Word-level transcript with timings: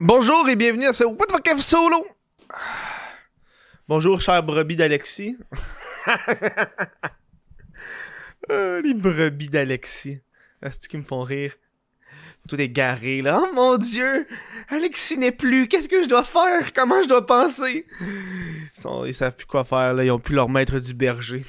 Bonjour 0.00 0.48
et 0.48 0.54
bienvenue 0.54 0.86
à 0.86 0.92
ce 0.92 1.02
What 1.02 1.26
the 1.26 1.32
fuck 1.32 1.58
solo. 1.58 2.06
Bonjour, 3.88 4.20
cher 4.20 4.44
brebis 4.44 4.76
d'Alexis. 4.76 5.36
Ah, 6.06 6.18
les 8.84 8.94
brebis 8.94 9.48
d'Alexis. 9.48 10.20
C'est 10.62 10.84
ce 10.84 10.88
qui 10.88 10.98
me 10.98 11.02
font 11.02 11.22
rire? 11.22 11.56
Tout 12.48 12.60
est 12.60 12.68
garé 12.68 13.22
là. 13.22 13.42
Oh 13.42 13.48
mon 13.56 13.76
dieu! 13.76 14.28
Alexis 14.68 15.18
n'est 15.18 15.32
plus. 15.32 15.66
Qu'est-ce 15.66 15.88
que 15.88 16.04
je 16.04 16.08
dois 16.08 16.22
faire? 16.22 16.72
Comment 16.72 17.02
je 17.02 17.08
dois 17.08 17.26
penser? 17.26 17.84
Ils 19.04 19.14
savent 19.14 19.34
plus 19.34 19.46
quoi 19.46 19.64
faire 19.64 19.94
là. 19.94 20.04
Ils 20.04 20.12
ont 20.12 20.20
plus 20.20 20.36
leur 20.36 20.48
maître 20.48 20.78
du 20.78 20.94
berger. 20.94 21.44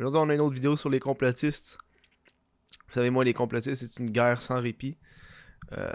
Aujourd'hui, 0.00 0.20
on 0.20 0.30
a 0.30 0.34
une 0.34 0.40
autre 0.40 0.54
vidéo 0.54 0.76
sur 0.76 0.90
les 0.90 0.98
complotistes. 0.98 1.78
Vous 2.88 2.94
savez, 2.94 3.10
moi, 3.10 3.22
les 3.22 3.34
complotistes, 3.34 3.86
c'est 3.86 4.02
une 4.02 4.10
guerre 4.10 4.42
sans 4.42 4.60
répit. 4.60 4.98
Euh, 5.72 5.92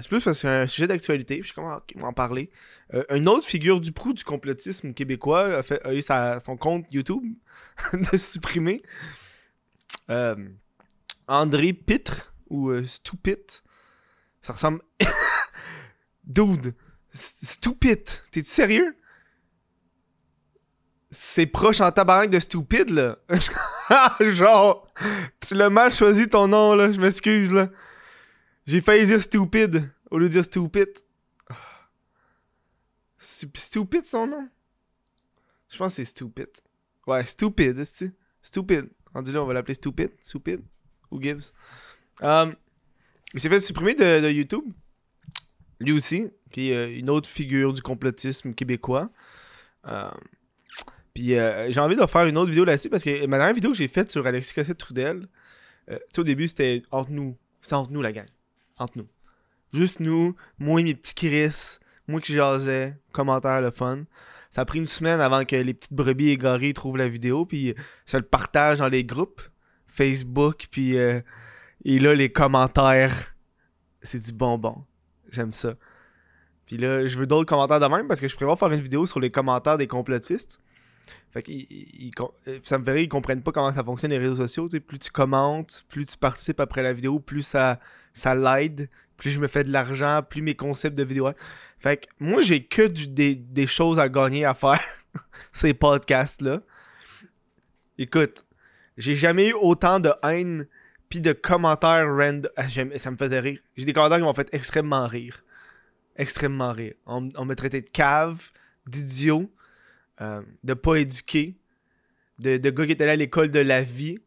c'est 0.00 0.08
plus 0.08 0.22
parce 0.22 0.38
que 0.38 0.40
c'est 0.42 0.48
un 0.48 0.66
sujet 0.66 0.86
d'actualité, 0.86 1.38
je 1.40 1.46
suis 1.46 1.54
comme, 1.54 1.64
ok, 1.64 1.92
on 1.96 2.00
va 2.00 2.08
en 2.08 2.12
parler. 2.12 2.50
Euh, 2.94 3.04
une 3.10 3.28
autre 3.28 3.46
figure 3.46 3.80
du 3.80 3.92
prou 3.92 4.12
du 4.12 4.24
complotisme 4.24 4.94
québécois 4.94 5.44
a, 5.58 5.62
fait, 5.62 5.84
a 5.84 5.94
eu 5.94 6.02
son 6.02 6.56
compte 6.56 6.86
YouTube 6.90 7.34
de 7.92 8.16
supprimer. 8.16 8.82
Euh, 10.10 10.36
André 11.26 11.72
Pitre, 11.74 12.32
ou 12.48 12.72
Stupid. 12.84 13.38
Ça 14.40 14.54
ressemble. 14.54 14.80
Dude, 16.24 16.74
S- 17.12 17.40
Stupid, 17.44 18.04
t'es-tu 18.30 18.48
sérieux? 18.48 18.96
C'est 21.10 21.46
proche 21.46 21.80
en 21.80 21.90
tabarnak 21.90 22.30
de 22.30 22.38
Stupid, 22.38 22.90
là. 22.90 23.18
Genre, 24.20 24.86
tu 25.46 25.54
l'as 25.54 25.70
mal 25.70 25.92
choisi 25.92 26.28
ton 26.28 26.48
nom, 26.48 26.74
là, 26.74 26.92
je 26.92 27.00
m'excuse, 27.00 27.50
là. 27.52 27.68
J'ai 28.68 28.82
failli 28.82 29.06
dire 29.06 29.22
stupid 29.22 29.90
au 30.10 30.18
lieu 30.18 30.26
de 30.26 30.32
dire 30.32 30.44
stupid. 30.44 30.90
Stu- 33.18 33.48
Stupid 33.54 34.04
son 34.04 34.26
nom? 34.26 34.46
Je 35.70 35.78
pense 35.78 35.92
que 35.92 35.96
c'est 35.96 36.04
stupid. 36.04 36.48
Ouais, 37.06 37.24
stupid, 37.24 37.82
c'est 37.84 38.12
Stupid. 38.42 38.90
Rendu 39.14 39.32
là, 39.32 39.42
on 39.42 39.46
va 39.46 39.54
l'appeler 39.54 39.72
stupid. 39.72 40.10
Stupid. 40.22 40.60
Who 41.10 41.18
gives? 41.18 41.50
Um, 42.20 42.56
il 43.32 43.40
s'est 43.40 43.48
fait 43.48 43.60
supprimer 43.60 43.94
de, 43.94 44.30
YouTube. 44.30 44.64
Lui 45.80 45.92
aussi, 45.92 46.30
qui 46.50 46.70
est 46.70 46.76
euh, 46.76 46.94
une 46.94 47.08
autre 47.08 47.28
figure 47.30 47.72
du 47.72 47.80
complotisme 47.80 48.52
québécois. 48.52 49.10
Um, 49.84 50.12
puis 51.14 51.38
euh, 51.38 51.70
j'ai 51.70 51.80
envie 51.80 51.96
de 51.96 52.04
faire 52.04 52.26
une 52.26 52.36
autre 52.36 52.50
vidéo 52.50 52.66
là-dessus 52.66 52.90
parce 52.90 53.02
que 53.02 53.24
ma 53.24 53.38
dernière 53.38 53.54
vidéo 53.54 53.70
que 53.70 53.78
j'ai 53.78 53.88
faite 53.88 54.10
sur 54.10 54.26
Alexis 54.26 54.52
Cossette-Trudel, 54.52 55.26
euh, 55.88 55.96
tu 55.96 56.04
sais, 56.10 56.20
au 56.20 56.24
début, 56.24 56.48
c'était 56.48 56.82
entre 56.90 57.12
nous. 57.12 57.34
C'est 57.62 57.74
entre 57.74 57.92
nous, 57.92 58.02
la 58.02 58.12
gang 58.12 58.26
entre 58.78 58.98
nous. 58.98 59.08
Juste 59.72 60.00
nous, 60.00 60.34
moi 60.58 60.80
et 60.80 60.84
mes 60.84 60.94
petits 60.94 61.14
Chris, 61.14 61.78
moi 62.06 62.20
qui 62.20 62.34
jasais, 62.34 62.96
commentaire 63.12 63.60
le 63.60 63.70
fun. 63.70 64.04
Ça 64.50 64.62
a 64.62 64.64
pris 64.64 64.78
une 64.78 64.86
semaine 64.86 65.20
avant 65.20 65.44
que 65.44 65.56
les 65.56 65.74
petites 65.74 65.92
brebis 65.92 66.30
égarées 66.30 66.72
trouvent 66.72 66.96
la 66.96 67.08
vidéo, 67.08 67.44
puis 67.44 67.74
ça 68.06 68.18
le 68.18 68.24
partage 68.24 68.78
dans 68.78 68.88
les 68.88 69.04
groupes, 69.04 69.42
Facebook, 69.86 70.68
puis 70.70 70.96
euh, 70.96 71.20
et 71.84 71.98
là 71.98 72.14
les 72.14 72.32
commentaires, 72.32 73.34
c'est 74.02 74.18
du 74.18 74.32
bonbon. 74.32 74.84
J'aime 75.30 75.52
ça. 75.52 75.74
Puis 76.64 76.76
là, 76.76 77.06
je 77.06 77.18
veux 77.18 77.26
d'autres 77.26 77.48
commentaires 77.48 77.80
de 77.80 77.86
même 77.86 78.06
parce 78.08 78.20
que 78.20 78.28
je 78.28 78.36
prévois 78.36 78.56
faire 78.56 78.70
une 78.72 78.80
vidéo 78.80 79.06
sur 79.06 79.20
les 79.20 79.30
commentaires 79.30 79.78
des 79.78 79.86
complotistes. 79.86 80.60
Fait 81.30 81.42
que 81.42 81.50
ça 82.62 82.78
me 82.78 82.84
ferait 82.84 83.04
ils 83.04 83.08
comprennent 83.08 83.42
pas 83.42 83.52
comment 83.52 83.72
ça 83.72 83.84
fonctionne 83.84 84.10
les 84.10 84.18
réseaux 84.18 84.46
sociaux. 84.46 84.68
Plus 84.86 84.98
tu 84.98 85.10
commentes, 85.10 85.84
plus 85.88 86.06
tu 86.06 86.16
participes 86.16 86.60
après 86.60 86.82
la 86.82 86.92
vidéo, 86.92 87.20
plus 87.20 87.42
ça, 87.42 87.80
ça 88.18 88.34
l'aide. 88.34 88.90
Plus 89.16 89.30
je 89.30 89.40
me 89.40 89.48
fais 89.48 89.64
de 89.64 89.72
l'argent, 89.72 90.22
plus 90.28 90.42
mes 90.42 90.54
concepts 90.54 90.96
de 90.96 91.02
vidéo. 91.02 91.30
Fait 91.78 91.96
que 91.96 92.06
moi, 92.20 92.40
j'ai 92.42 92.64
que 92.64 92.82
des, 92.86 93.34
des 93.34 93.66
choses 93.66 93.98
à 93.98 94.08
gagner 94.08 94.44
à 94.44 94.54
faire 94.54 94.80
ces 95.52 95.74
podcasts-là. 95.74 96.60
Écoute, 97.98 98.44
j'ai 98.96 99.14
jamais 99.14 99.48
eu 99.48 99.54
autant 99.54 100.00
de 100.00 100.12
haine 100.22 100.66
puis 101.08 101.20
de 101.20 101.32
commentaires 101.32 102.06
random. 102.06 102.50
Ah, 102.56 102.68
Ça 102.68 103.10
me 103.10 103.16
faisait 103.16 103.40
rire. 103.40 103.60
J'ai 103.76 103.84
des 103.84 103.92
commentaires 103.92 104.18
qui 104.18 104.24
m'ont 104.24 104.34
fait 104.34 104.48
extrêmement 104.52 105.06
rire. 105.06 105.44
Extrêmement 106.16 106.72
rire. 106.72 106.94
On, 107.06 107.20
me 107.20 107.54
traitait 107.54 107.80
de 107.80 107.88
cave, 107.88 108.50
d'idiot, 108.86 109.50
euh, 110.20 110.42
de 110.64 110.74
pas 110.74 110.96
éduqué, 110.96 111.56
de, 112.40 112.56
gars 112.70 112.86
qui 112.86 112.92
étaient 112.92 113.04
allés 113.04 113.12
à 113.12 113.16
l'école 113.16 113.50
de 113.50 113.60
la 113.60 113.82
vie. 113.82 114.18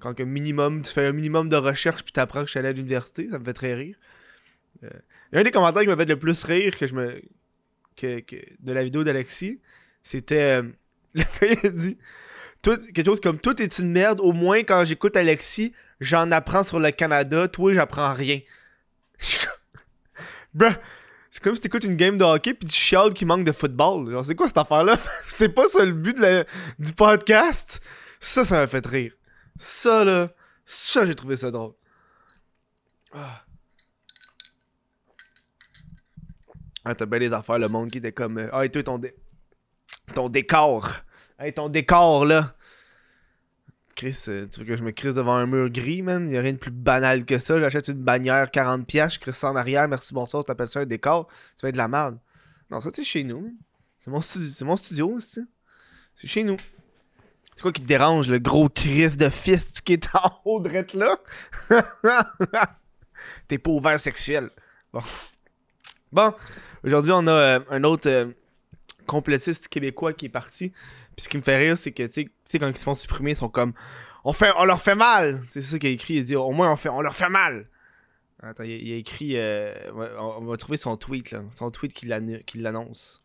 Quand 0.00 0.14
que 0.14 0.22
minimum, 0.22 0.82
tu 0.82 0.92
fais 0.92 1.06
un 1.06 1.12
minimum 1.12 1.48
de 1.48 1.56
recherche 1.56 2.02
puis 2.02 2.12
t'apprends 2.12 2.40
que 2.40 2.46
je 2.46 2.50
suis 2.50 2.58
allé 2.58 2.68
à 2.68 2.72
l'université, 2.72 3.28
ça 3.30 3.38
me 3.38 3.44
fait 3.44 3.54
très 3.54 3.74
rire. 3.74 3.96
Euh, 4.84 4.90
un 5.32 5.42
des 5.42 5.50
commentaires 5.50 5.82
qui 5.82 5.88
m'a 5.88 5.96
fait 5.96 6.04
le 6.04 6.18
plus 6.18 6.44
rire 6.44 6.76
que 6.76 6.86
je 6.86 6.94
me 6.94 7.22
que, 7.96 8.20
que- 8.20 8.36
de 8.60 8.72
la 8.72 8.84
vidéo 8.84 9.04
d'Alexis, 9.04 9.62
c'était 10.02 10.60
euh, 10.62 10.62
il 11.14 11.66
a 11.66 11.70
dit 11.70 11.96
Tout- 12.62 12.76
quelque 12.92 13.06
chose 13.06 13.20
comme 13.20 13.38
tout 13.40 13.60
est 13.62 13.78
une 13.78 13.90
merde, 13.90 14.20
au 14.20 14.32
moins 14.32 14.58
quand 14.64 14.84
j'écoute 14.84 15.16
Alexis, 15.16 15.72
j'en 16.00 16.30
apprends 16.30 16.62
sur 16.62 16.78
le 16.78 16.90
Canada, 16.90 17.48
toi 17.48 17.72
j'apprends 17.72 18.12
rien. 18.12 18.40
Bruh, 20.54 20.72
c'est 21.30 21.42
comme 21.42 21.54
si 21.54 21.60
t'écoutes 21.62 21.84
une 21.84 21.96
game 21.96 22.16
de 22.18 22.24
hockey 22.24 22.54
puis 22.54 22.68
tu 22.68 22.74
chiales 22.74 23.12
qu'il 23.12 23.26
manque 23.26 23.44
de 23.44 23.52
football. 23.52 24.10
Genre, 24.10 24.24
c'est 24.24 24.34
quoi 24.34 24.46
cette 24.48 24.58
affaire-là? 24.58 24.98
c'est 25.28 25.48
pas 25.50 25.68
ça 25.68 25.84
le 25.84 25.92
but 25.92 26.16
de 26.16 26.22
la- 26.22 26.44
du 26.78 26.92
podcast? 26.92 27.80
Ça, 28.20 28.44
ça 28.44 28.56
m'a 28.56 28.66
fait 28.66 28.84
rire. 28.86 29.12
Ça, 29.58 30.04
là, 30.04 30.28
ça, 30.64 31.06
j'ai 31.06 31.14
trouvé 31.14 31.36
ça 31.36 31.50
drôle. 31.50 31.72
Ah. 33.12 33.42
Ah, 36.84 36.94
t'as 36.94 37.06
bien 37.06 37.18
les 37.18 37.32
affaires, 37.32 37.58
le 37.58 37.68
monde 37.68 37.90
qui 37.90 37.98
était 37.98 38.12
comme. 38.12 38.38
euh, 38.38 38.48
Ah, 38.52 38.64
et 38.64 38.70
toi, 38.70 38.82
ton, 38.82 38.98
dé- 38.98 39.14
ton 40.14 40.28
décor. 40.28 40.88
Hey, 41.38 41.52
ton 41.52 41.68
décor, 41.68 42.24
là. 42.24 42.54
Chris, 43.96 44.24
euh, 44.28 44.46
tu 44.46 44.60
veux 44.60 44.66
que 44.66 44.76
je 44.76 44.82
me 44.84 44.92
crisse 44.92 45.14
devant 45.14 45.34
un 45.34 45.46
mur 45.46 45.70
gris, 45.70 46.02
man? 46.02 46.28
Y'a 46.28 46.42
rien 46.42 46.52
de 46.52 46.58
plus 46.58 46.70
banal 46.70 47.24
que 47.24 47.38
ça. 47.38 47.58
J'achète 47.58 47.88
une 47.88 48.02
bannière 48.02 48.50
40$, 48.50 49.14
je 49.14 49.18
crisse 49.18 49.36
ça 49.36 49.50
en 49.50 49.56
arrière, 49.56 49.88
merci, 49.88 50.12
bonsoir, 50.12 50.44
t'appelles 50.44 50.68
ça 50.68 50.80
un 50.80 50.86
décor? 50.86 51.28
Ça 51.56 51.66
va 51.66 51.70
être 51.70 51.74
de 51.74 51.78
la 51.78 51.88
merde. 51.88 52.18
Non, 52.70 52.80
ça, 52.80 52.90
c'est 52.92 53.04
chez 53.04 53.24
nous. 53.24 53.56
C'est 54.00 54.10
mon, 54.10 54.20
c'est 54.20 54.64
mon 54.64 54.76
C'est 54.76 55.46
chez 56.24 56.44
nous. 56.44 56.58
C'est 57.56 57.62
quoi 57.62 57.72
qui 57.72 57.80
te 57.82 57.86
dérange, 57.86 58.28
le 58.28 58.38
gros 58.38 58.68
crise 58.68 59.16
de 59.16 59.30
fist 59.30 59.80
qui 59.80 59.94
est 59.94 60.08
en 60.14 60.40
haut 60.44 60.60
de 60.60 60.68
là? 60.98 61.16
T'es 63.48 63.58
pas 63.58 63.70
ouvert 63.70 63.98
sexuel. 63.98 64.50
Bon. 64.92 65.00
Bon, 66.12 66.34
aujourd'hui, 66.84 67.12
on 67.14 67.26
a 67.26 67.32
euh, 67.32 67.60
un 67.70 67.82
autre 67.84 68.08
euh, 68.08 68.26
complotiste 69.06 69.68
québécois 69.68 70.12
qui 70.12 70.26
est 70.26 70.30
parti. 70.30 70.70
Puis 71.16 71.24
ce 71.24 71.28
qui 71.28 71.38
me 71.38 71.42
fait 71.42 71.56
rire, 71.56 71.78
c'est 71.78 71.92
que, 71.92 72.02
tu 72.06 72.30
sais- 72.44 72.58
quand 72.58 72.68
ils 72.68 72.76
se 72.76 72.82
font 72.82 72.94
supprimer, 72.94 73.30
ils 73.32 73.36
sont 73.36 73.48
comme 73.48 73.72
On, 74.24 74.32
fait, 74.32 74.52
on 74.58 74.64
leur 74.64 74.80
fait 74.82 74.94
mal! 74.94 75.42
C'est 75.48 75.62
ça 75.62 75.78
qu'il 75.78 75.88
a 75.88 75.92
écrit. 75.92 76.14
Il 76.14 76.24
dit 76.24 76.36
Au 76.36 76.50
moins, 76.52 76.70
on, 76.70 76.76
fait, 76.76 76.88
on 76.90 77.00
leur 77.00 77.16
fait 77.16 77.30
mal! 77.30 77.66
Attends, 78.42 78.64
il, 78.64 78.92
a- 78.92 78.96
écrit. 78.96 79.32
euh, 79.36 79.72
on, 79.94 80.42
on 80.42 80.44
va 80.44 80.56
trouver 80.58 80.76
son 80.76 80.96
tweet, 80.98 81.30
là. 81.30 81.42
Son 81.54 81.70
tweet 81.70 81.92
qui 81.94 82.06
l'annonce. 82.58 83.22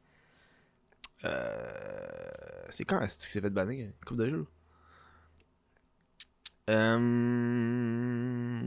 Euh, 1.25 2.31
c'est 2.69 2.85
quand 2.85 3.01
est-ce 3.01 3.17
qu'il 3.17 3.29
s'est 3.31 3.41
fait 3.41 3.49
bannir 3.49 3.87
Une 3.87 4.05
couple 4.05 4.21
de 4.25 4.29
jours. 4.29 4.47
Euh... 6.69 8.61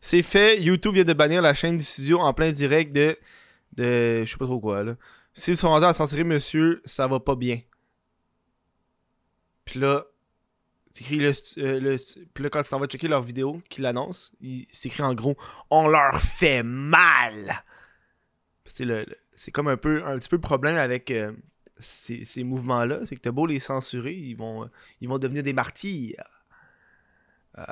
C'est 0.00 0.22
fait, 0.22 0.60
YouTube 0.60 0.94
vient 0.94 1.04
de 1.04 1.12
bannir 1.12 1.42
la 1.42 1.54
chaîne 1.54 1.76
du 1.78 1.84
studio 1.84 2.18
en 2.20 2.32
plein 2.34 2.52
direct 2.52 2.92
de. 2.92 3.16
de 3.72 4.24
je 4.24 4.30
sais 4.30 4.36
pas 4.38 4.46
trop 4.46 4.60
quoi 4.60 4.82
là. 4.84 4.96
S'ils 5.32 5.56
sont 5.56 5.68
rendus 5.68 5.86
à 5.86 5.92
censurer 5.92 6.24
monsieur, 6.24 6.80
ça 6.84 7.06
va 7.08 7.18
pas 7.20 7.34
bien. 7.34 7.60
Puis 9.64 9.80
là, 9.80 10.04
c'est 10.92 11.02
écrit 11.02 11.16
le, 11.16 11.32
euh, 11.58 11.80
le 11.80 11.96
Puis 12.34 12.44
là, 12.44 12.50
quand 12.50 12.62
tu 12.62 12.68
t'en 12.70 12.78
vas 12.78 12.86
checker 12.86 13.08
leur 13.08 13.22
vidéo 13.22 13.60
qui 13.68 13.80
l'annonce, 13.80 14.32
c'est 14.70 14.88
écrit 14.88 15.02
en 15.02 15.14
gros 15.14 15.36
On 15.70 15.88
leur 15.88 16.20
fait 16.20 16.62
mal! 16.62 17.64
C'est 18.66 18.84
le- 18.84 19.06
c'est 19.34 19.50
comme 19.50 19.68
un 19.68 19.76
peu 19.76 20.04
un 20.04 20.18
petit 20.18 20.28
peu 20.28 20.36
le 20.36 20.40
problème 20.40 20.76
avec 20.76 21.10
euh, 21.10 21.32
ces, 21.78 22.24
ces 22.24 22.44
mouvements-là, 22.44 23.00
c'est 23.06 23.16
que 23.16 23.20
t'as 23.20 23.30
beau 23.30 23.46
les 23.46 23.58
censurer, 23.58 24.12
ils 24.12 24.34
vont, 24.36 24.68
ils 25.00 25.08
vont 25.08 25.18
devenir 25.18 25.42
des 25.42 25.52
martyrs. 25.52 26.44
Euh, 27.58 27.62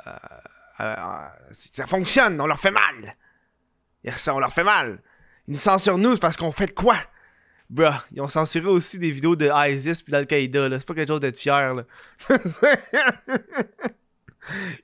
euh, 0.79 0.83
euh, 0.83 1.27
ça 1.53 1.87
fonctionne, 1.87 2.39
on 2.39 2.47
leur 2.47 2.59
fait 2.59 2.71
mal. 2.71 3.15
Yes, 4.03 4.27
on 4.27 4.39
leur 4.39 4.51
fait 4.51 4.63
mal. 4.63 5.01
Ils 5.47 5.51
nous 5.51 5.59
censurent 5.59 5.97
nous 5.97 6.17
parce 6.17 6.37
qu'on 6.37 6.51
fait 6.51 6.67
de 6.67 6.71
quoi? 6.71 6.95
Bruh, 7.69 7.93
ils 8.11 8.21
ont 8.21 8.27
censuré 8.27 8.67
aussi 8.67 8.99
des 8.99 9.11
vidéos 9.11 9.35
de 9.35 9.49
ISIS 9.69 10.03
puis 10.03 10.11
d'Al-Qaïda, 10.11 10.69
là. 10.69 10.79
C'est 10.79 10.87
pas 10.87 10.93
quelque 10.93 11.07
chose 11.07 11.21
d'être 11.21 11.39
fier, 11.39 11.73
là. 11.73 11.85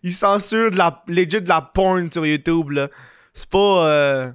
ils 0.03 0.13
censurent 0.13 0.71
de 0.71 0.77
la, 0.77 1.03
de 1.07 1.47
la 1.47 1.61
porn 1.61 2.11
sur 2.11 2.25
YouTube, 2.25 2.71
là. 2.71 2.89
C'est 3.33 3.49
pas, 3.49 3.87
euh, 3.87 4.31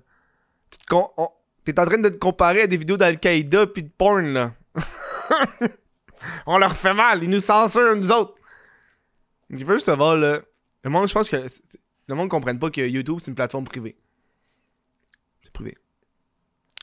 T'es 1.65 1.79
en 1.81 1.87
train 1.87 1.99
de 1.99 2.09
te 2.09 2.17
comparer 2.17 2.63
à 2.63 2.67
des 2.67 2.77
vidéos 2.77 2.97
d'Al-Qaïda 2.97 3.67
puis 3.67 3.83
de 3.83 3.89
porn, 3.89 4.33
là. 4.33 4.55
on 6.47 6.59
leur 6.59 6.77
fait 6.77 6.93
mal, 6.93 7.23
ils 7.23 7.31
nous 7.31 7.41
censurent, 7.41 7.97
nous 7.97 8.13
autres. 8.13 8.35
Il 9.51 9.65
veut 9.65 9.75
juste 9.75 9.87
savoir, 9.87 10.17
là. 10.17 10.41
Le 10.83 10.91
monde, 10.91 11.09
je 11.09 11.15
pense 11.15 11.31
que 11.31 11.37
le 12.07 12.15
monde 12.15 12.27
ne 12.27 12.31
comprenne 12.31 12.59
pas 12.59 12.71
que 12.71 12.83
YouTube, 12.83 13.19
c'est 13.21 13.31
une 13.31 13.35
plateforme 13.35 13.65
privée. 13.65 13.97
privé. 15.53 15.79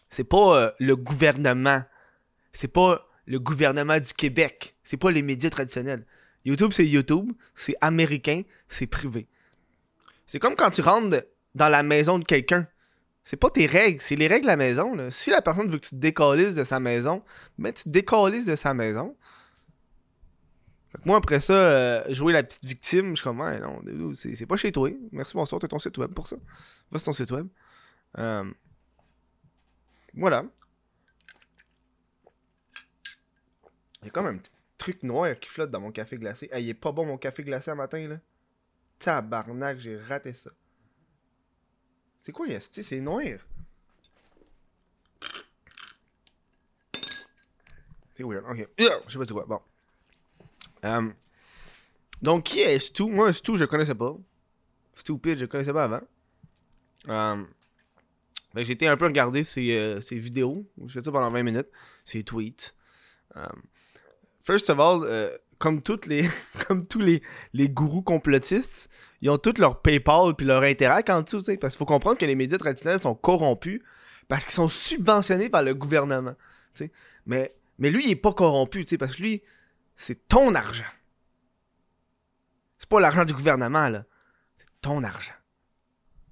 C'est 0.09 0.23
pas 0.23 0.57
euh, 0.57 0.71
le 0.79 0.95
gouvernement. 0.95 1.83
C'est 2.53 2.67
pas 2.67 3.07
le 3.25 3.39
gouvernement 3.39 3.99
du 3.99 4.13
Québec. 4.13 4.75
C'est 4.83 4.97
pas 4.97 5.11
les 5.11 5.21
médias 5.21 5.49
traditionnels. 5.49 6.05
YouTube, 6.43 6.71
c'est 6.73 6.87
YouTube. 6.87 7.31
C'est 7.53 7.75
américain. 7.81 8.41
C'est 8.67 8.87
privé. 8.87 9.27
C'est 10.25 10.39
comme 10.39 10.55
quand 10.55 10.71
tu 10.71 10.81
rentres 10.81 11.23
dans 11.55 11.69
la 11.69 11.83
maison 11.83 12.17
de 12.17 12.25
quelqu'un. 12.25 12.67
C'est 13.23 13.37
pas 13.37 13.49
tes 13.49 13.67
règles, 13.67 14.01
c'est 14.01 14.15
les 14.15 14.27
règles 14.27 14.43
de 14.43 14.47
la 14.47 14.57
maison. 14.57 15.09
Si 15.11 15.29
la 15.29 15.41
personne 15.41 15.69
veut 15.69 15.77
que 15.77 15.85
tu 15.85 15.91
te 15.91 15.95
décalises 15.95 16.55
de 16.55 16.63
sa 16.63 16.79
maison, 16.79 17.23
ben 17.57 17.71
tu 17.71 17.83
te 17.83 17.89
décalises 17.89 18.47
de 18.47 18.55
sa 18.55 18.73
maison. 18.73 19.15
moi, 21.05 21.17
après 21.17 21.39
ça, 21.39 21.53
euh, 21.53 22.13
jouer 22.13 22.33
la 22.33 22.43
petite 22.43 22.65
victime, 22.65 23.11
je 23.11 23.15
suis 23.15 23.23
comme, 23.23 23.37
non, 23.37 24.13
c'est 24.13 24.45
pas 24.45 24.57
chez 24.57 24.71
toi. 24.71 24.89
Merci, 25.11 25.33
bonsoir, 25.35 25.61
t'as 25.61 25.67
ton 25.67 25.79
site 25.79 25.97
web 25.97 26.11
pour 26.13 26.27
ça. 26.27 26.35
Va 26.91 26.97
sur 26.97 27.05
ton 27.05 27.13
site 27.13 27.31
web. 27.31 27.47
Euh, 28.17 28.51
voilà. 30.15 30.45
Il 34.01 34.05
y 34.05 34.07
a 34.07 34.11
comme 34.11 34.25
un 34.25 34.37
petit 34.37 34.51
truc 34.77 35.03
noir 35.03 35.39
qui 35.39 35.47
flotte 35.47 35.69
dans 35.69 35.79
mon 35.79 35.91
café 35.91 36.17
glacé. 36.17 36.49
Ah, 36.51 36.59
il 36.59 36.67
est 36.69 36.73
pas 36.73 36.91
bon 36.91 37.05
mon 37.05 37.17
café 37.17 37.43
glacé 37.43 37.69
à 37.69 37.75
matin, 37.75 38.07
là. 38.07 38.17
Tabarnak, 38.99 39.79
j'ai 39.79 39.97
raté 39.97 40.33
ça. 40.33 40.51
C'est 42.23 42.31
quoi, 42.31 42.47
Yesti? 42.47 42.83
C'est 42.83 42.99
noir. 42.99 43.39
C'est 48.13 48.23
weird. 48.23 48.45
Ok. 48.49 48.67
Je 48.77 48.83
sais 49.11 49.17
pas 49.17 49.25
c'est 49.25 49.33
quoi. 49.33 49.45
Bon. 49.45 49.61
Um, 50.83 51.13
donc, 52.21 52.43
qui 52.43 52.59
est 52.59 52.79
Stu? 52.79 53.05
Moi, 53.05 53.33
Stu, 53.33 53.57
je 53.57 53.65
connaissais 53.65 53.95
pas. 53.95 54.15
Stupid, 54.95 55.39
je 55.39 55.45
connaissais 55.45 55.73
pas 55.73 55.85
avant. 55.85 56.01
Um, 57.07 57.47
j'ai 58.55 58.73
été 58.73 58.87
un 58.87 58.97
peu 58.97 59.05
regarder 59.05 59.43
ses, 59.43 59.75
euh, 59.75 60.01
ses 60.01 60.17
vidéos. 60.17 60.69
J'ai 60.85 60.99
fait 60.99 61.05
ça 61.05 61.11
pendant 61.11 61.31
20 61.31 61.43
minutes. 61.43 61.69
Ses 62.03 62.23
tweets. 62.23 62.75
First 64.41 64.69
of 64.69 64.79
all, 64.79 65.03
euh, 65.03 65.35
comme, 65.61 65.81
toutes 65.81 66.07
les, 66.07 66.27
comme 66.67 66.85
tous 66.85 66.99
les, 66.99 67.21
les 67.53 67.69
gourous 67.69 68.01
complotistes, 68.01 68.89
ils 69.21 69.29
ont 69.29 69.37
tous 69.37 69.57
leur 69.59 69.81
PayPal 69.81 70.35
puis 70.35 70.45
leur 70.45 70.63
Interact 70.63 71.09
en 71.09 71.21
dessous, 71.21 71.43
parce 71.59 71.73
qu'il 71.73 71.79
faut 71.79 71.85
comprendre 71.85 72.17
que 72.17 72.25
les 72.25 72.35
médias 72.35 72.57
traditionnels 72.57 72.99
sont 72.99 73.15
corrompus 73.15 73.81
parce 74.27 74.43
qu'ils 74.43 74.53
sont 74.53 74.67
subventionnés 74.67 75.49
par 75.49 75.61
le 75.61 75.73
gouvernement. 75.73 76.35
Mais, 77.25 77.53
mais 77.77 77.89
lui, 77.89 78.05
il 78.05 78.11
est 78.11 78.15
pas 78.15 78.33
corrompu, 78.33 78.85
parce 78.97 79.15
que 79.15 79.21
lui, 79.21 79.43
c'est 79.95 80.27
ton 80.27 80.55
argent. 80.55 80.83
C'est 82.77 82.89
pas 82.89 82.99
l'argent 82.99 83.25
du 83.25 83.33
gouvernement, 83.33 83.89
là. 83.89 84.05
C'est 84.57 84.67
ton 84.81 85.03
argent. 85.03 85.33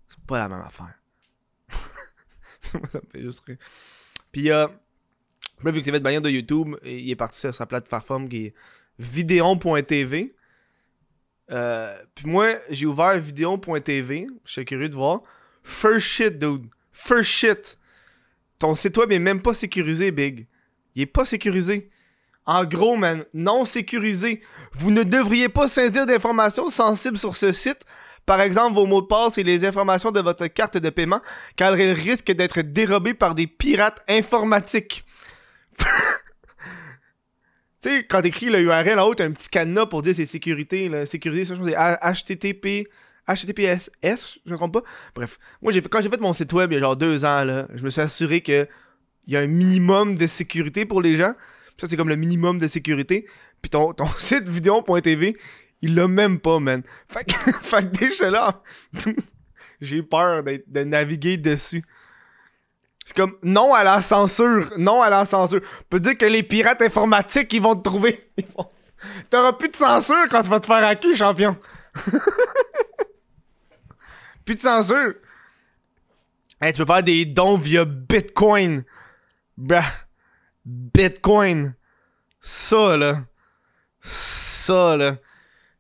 C'est 0.08 0.26
pas 0.26 0.38
la 0.38 0.50
même 0.50 0.62
affaire. 0.62 0.98
ça 2.62 2.80
me 2.80 3.10
fait 3.12 3.22
juste 3.22 3.42
rire. 3.46 3.58
Puis, 4.32 4.50
euh, 4.50 4.68
vu 5.66 5.74
que 5.74 5.84
c'est 5.84 5.92
fait 5.92 6.00
de 6.00 6.20
de 6.20 6.30
YouTube, 6.30 6.78
il 6.84 7.12
est 7.12 7.16
parti 7.16 7.40
sur 7.40 7.54
sa 7.54 7.66
plateforme 7.66 8.30
qui 8.30 8.46
est 8.46 8.54
vidéon.tv. 9.00 10.36
Euh, 11.52 11.96
puis 12.14 12.28
moi, 12.28 12.50
j'ai 12.70 12.86
ouvert 12.86 13.20
vidéo.tv. 13.20 14.28
Je 14.46 14.52
suis 14.52 14.66
curieux 14.66 14.90
de 14.90 14.96
voir. 14.96 15.22
First 15.64 16.06
shit, 16.06 16.38
dude. 16.38 16.68
First 16.92 17.32
shit. 17.32 17.78
Ton 18.60 18.76
site 18.76 18.98
web 18.98 19.12
est 19.12 19.20
même 19.20 19.42
pas 19.42 19.54
sécurisé, 19.54 20.12
Big. 20.12 20.48
Il 20.96 21.02
est 21.02 21.08
pas 21.08 21.26
sécurisé. 21.26 21.90
En 22.46 22.66
gros, 22.66 22.98
man, 22.98 23.26
non 23.34 23.64
sécurisé. 23.64 24.42
Vous 24.74 24.92
ne 24.92 25.04
devriez 25.04 25.50
pas 25.50 25.68
saisir 25.68 26.06
d'informations 26.06 26.70
sensibles 26.70 27.18
sur 27.18 27.36
ce 27.36 27.52
site. 27.52 27.86
Par 28.26 28.42
exemple, 28.42 28.76
vos 28.76 28.86
mots 28.86 29.02
de 29.02 29.08
passe 29.08 29.38
et 29.38 29.44
les 29.44 29.66
informations 29.66 30.12
de 30.12 30.20
votre 30.20 30.48
carte 30.48 30.78
de 30.78 30.90
paiement, 30.90 31.22
car 31.56 31.74
elles 31.80 31.94
risquent 31.94 32.32
d'être 32.32 32.62
dérobées 32.62 33.14
par 33.14 33.34
des 33.34 33.48
pirates 33.48 34.04
informatiques. 34.08 35.06
Tu 37.82 37.90
sais, 37.90 38.04
quand 38.04 38.22
t'écris 38.22 38.48
le 38.48 38.60
URL 38.60 39.00
en 39.00 39.08
haut, 39.08 39.16
t'as 39.16 39.26
un 39.26 39.32
petit 39.32 39.50
cadenas 39.50 39.86
pour 39.86 40.02
dire 40.02 40.14
c'est 40.16 40.26
sécurité, 40.26 40.90
là, 40.90 41.06
sécurité, 41.06 41.46
c'est 41.46 41.56
HTTP, 41.56 42.90
HTTPS, 43.28 43.90
je 44.04 44.52
ne 44.52 44.58
comprends 44.58 44.82
pas. 44.82 44.84
Bref, 45.16 45.40
moi, 45.62 45.72
j'ai 45.72 45.82
quand 45.82 46.02
j'ai 46.02 46.10
fait 46.10 46.20
mon 46.20 46.34
site 46.34 46.52
web 46.52 46.72
il 46.72 46.76
y 46.76 46.78
a 46.78 46.82
genre 46.82 46.98
deux 46.98 47.24
ans, 47.24 47.44
là, 47.44 47.68
je 47.74 47.84
me 47.84 47.90
suis 47.90 48.02
assuré 48.02 48.42
que 48.42 48.68
il 49.28 49.34
y 49.34 49.38
a 49.38 49.42
un 49.42 49.48
minimum 49.48 50.16
de 50.16 50.26
sécurité 50.26 50.86
pour 50.86 51.02
les 51.02 51.16
gens. 51.16 51.34
Ça, 51.80 51.88
c'est 51.88 51.96
comme 51.96 52.10
le 52.10 52.16
minimum 52.16 52.58
de 52.58 52.68
sécurité. 52.68 53.28
Puis 53.62 53.70
ton, 53.70 53.94
ton 53.94 54.08
site 54.18 54.50
vidéo.tv, 54.50 55.38
il 55.82 55.96
l'a 55.96 56.08
même 56.08 56.40
pas, 56.40 56.60
man. 56.60 56.82
Fait 57.08 57.24
que, 57.24 57.34
fait 57.62 57.84
que 57.84 57.98
déjà 57.98 58.30
là, 58.32 58.64
j'ai 59.82 60.02
peur 60.02 60.44
de 60.44 60.84
naviguer 60.84 61.38
dessus. 61.38 61.84
C'est 63.10 63.16
comme 63.16 63.38
non 63.42 63.74
à 63.74 63.84
la 63.84 64.02
censure, 64.02 64.72
non 64.78 65.02
à 65.02 65.10
la 65.10 65.26
censure. 65.26 65.62
Peut 65.90 66.00
dire 66.00 66.16
que 66.16 66.28
les 66.28 66.44
pirates 66.44 66.84
informatiques, 66.84 67.52
ils 67.54 67.62
vont 67.62 67.76
te 67.76 67.82
trouver. 67.82 68.30
T'auras 69.32 69.54
plus 69.54 69.70
de 69.70 69.76
censure 69.76 70.28
quand 70.30 70.44
tu 70.44 70.50
vas 70.50 70.60
te 70.60 70.68
faire 70.68 70.86
hacker, 70.86 71.16
champion. 71.16 71.58
plus 74.46 74.54
de 74.54 74.60
censure. 74.60 75.16
Hey, 76.62 76.72
tu 76.72 76.78
peux 76.78 76.86
faire 76.86 77.02
des 77.02 77.26
dons 77.26 77.58
via 77.58 77.84
Bitcoin. 77.84 78.84
Bah. 79.58 79.86
Bitcoin. 80.64 81.74
Ça, 82.40 82.96
là. 82.96 83.24
Ça, 84.02 84.96
là. 84.96 85.16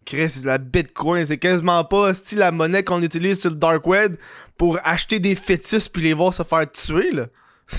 Chris, 0.09 0.41
la 0.43 0.57
Bitcoin, 0.57 1.23
c'est 1.23 1.37
quasiment 1.37 1.85
pas 1.85 2.13
la 2.35 2.51
monnaie 2.51 2.83
qu'on 2.83 3.03
utilise 3.03 3.39
sur 3.39 3.51
le 3.51 3.55
Dark 3.55 3.85
Web 3.85 4.15
pour 4.57 4.79
acheter 4.83 5.19
des 5.19 5.35
fœtus 5.35 5.87
puis 5.87 6.01
les 6.01 6.13
voir 6.13 6.33
se 6.33 6.41
faire 6.41 6.65
tuer, 6.71 7.11
là. 7.11 7.27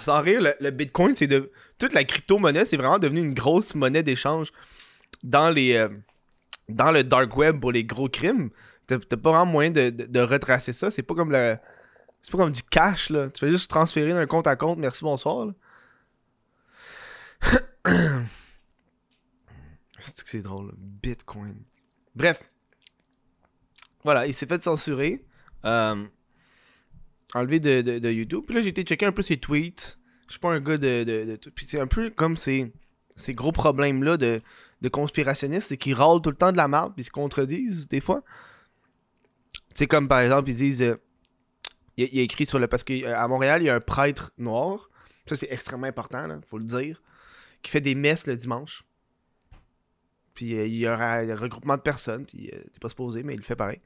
Sans 0.00 0.22
rire, 0.22 0.54
le, 0.58 0.70
Bitcoin, 0.70 1.14
c'est 1.14 1.26
de. 1.26 1.52
Toute 1.78 1.92
la 1.92 2.02
crypto-monnaie, 2.04 2.64
c'est 2.64 2.78
vraiment 2.78 2.98
devenu 2.98 3.20
une 3.20 3.34
grosse 3.34 3.74
monnaie 3.74 4.02
d'échange 4.02 4.52
dans 5.22 5.50
les. 5.50 5.74
Euh, 5.74 5.90
dans 6.70 6.92
le 6.92 7.04
dark 7.04 7.36
web 7.36 7.60
pour 7.60 7.72
les 7.72 7.84
gros 7.84 8.08
crimes. 8.08 8.48
T'as 8.86 8.96
pas 8.98 9.32
vraiment 9.32 9.44
moyen 9.44 9.70
de, 9.70 10.20
retracer 10.20 10.72
ça. 10.72 10.90
C'est 10.90 11.02
pas 11.02 11.14
comme 11.14 11.30
le. 11.30 11.58
C'est 12.22 12.32
pas 12.32 12.38
comme 12.38 12.52
du 12.52 12.62
cash, 12.62 13.10
là. 13.10 13.28
Tu 13.28 13.40
fais 13.40 13.50
juste 13.50 13.68
transférer 13.68 14.14
d'un 14.14 14.24
compte 14.24 14.46
à 14.46 14.56
compte, 14.56 14.78
merci, 14.78 15.04
bonsoir. 15.04 15.48
c'est 19.98 20.22
que 20.22 20.28
c'est 20.28 20.42
drôle, 20.42 20.72
Bitcoin. 20.76 21.62
Bref. 22.14 22.50
Voilà, 24.04 24.26
il 24.26 24.34
s'est 24.34 24.46
fait 24.46 24.62
censurer. 24.62 25.24
Euh, 25.64 26.04
enlevé 27.34 27.60
de, 27.60 28.10
YouTube. 28.10 28.44
Puis 28.46 28.54
là, 28.54 28.60
j'ai 28.60 28.68
été 28.68 28.82
checker 28.82 29.06
un 29.06 29.12
peu 29.12 29.22
ses 29.22 29.36
tweets. 29.36 29.98
Je 30.26 30.32
suis 30.32 30.40
pas 30.40 30.52
un 30.52 30.60
gars 30.60 30.78
de. 30.78 31.04
de, 31.04 31.36
Puis 31.54 31.66
c'est 31.66 31.80
un 31.80 31.86
peu 31.86 32.10
comme 32.10 32.36
ces, 32.36 32.72
ces 33.16 33.34
gros 33.34 33.52
problèmes-là 33.52 34.16
de, 34.16 34.40
de 34.80 34.88
conspirationnistes, 34.88 35.68
c'est 35.68 35.76
qu'ils 35.76 35.94
râlent 35.94 36.20
tout 36.22 36.30
le 36.30 36.36
temps 36.36 36.52
de 36.52 36.56
la 36.56 36.68
merde, 36.68 36.94
puis 36.94 37.02
ils 37.02 37.06
se 37.06 37.10
contredisent 37.10 37.88
des 37.88 38.00
fois. 38.00 38.22
C'est 39.74 39.86
comme 39.86 40.08
par 40.08 40.20
exemple, 40.20 40.50
ils 40.50 40.56
disent. 40.56 40.82
Euh, 40.82 40.96
il, 41.96 42.08
il, 42.12 42.20
a 42.20 42.22
écrit 42.22 42.46
sur 42.46 42.58
le. 42.58 42.66
Parce 42.66 42.82
qu'à 42.82 43.28
Montréal, 43.28 43.62
il 43.62 43.66
y 43.66 43.70
a 43.70 43.74
un 43.74 43.80
prêtre 43.80 44.32
noir. 44.38 44.90
Ça, 45.26 45.36
c'est 45.36 45.48
extrêmement 45.50 45.86
important, 45.86 46.26
là, 46.26 46.40
faut 46.44 46.58
le 46.58 46.64
dire 46.64 47.00
qui 47.62 47.70
fait 47.70 47.80
des 47.80 47.94
messes 47.94 48.26
le 48.26 48.36
dimanche. 48.36 48.84
Puis 50.34 50.54
euh, 50.54 50.66
il 50.66 50.76
y 50.76 50.88
aura 50.88 51.16
un 51.16 51.34
regroupement 51.36 51.76
de 51.76 51.82
personnes, 51.82 52.26
puis 52.26 52.50
euh, 52.52 52.58
t'es 52.72 52.78
pas 52.80 52.88
supposé, 52.88 53.22
mais 53.22 53.34
il 53.34 53.38
le 53.38 53.44
fait 53.44 53.56
pareil. 53.56 53.80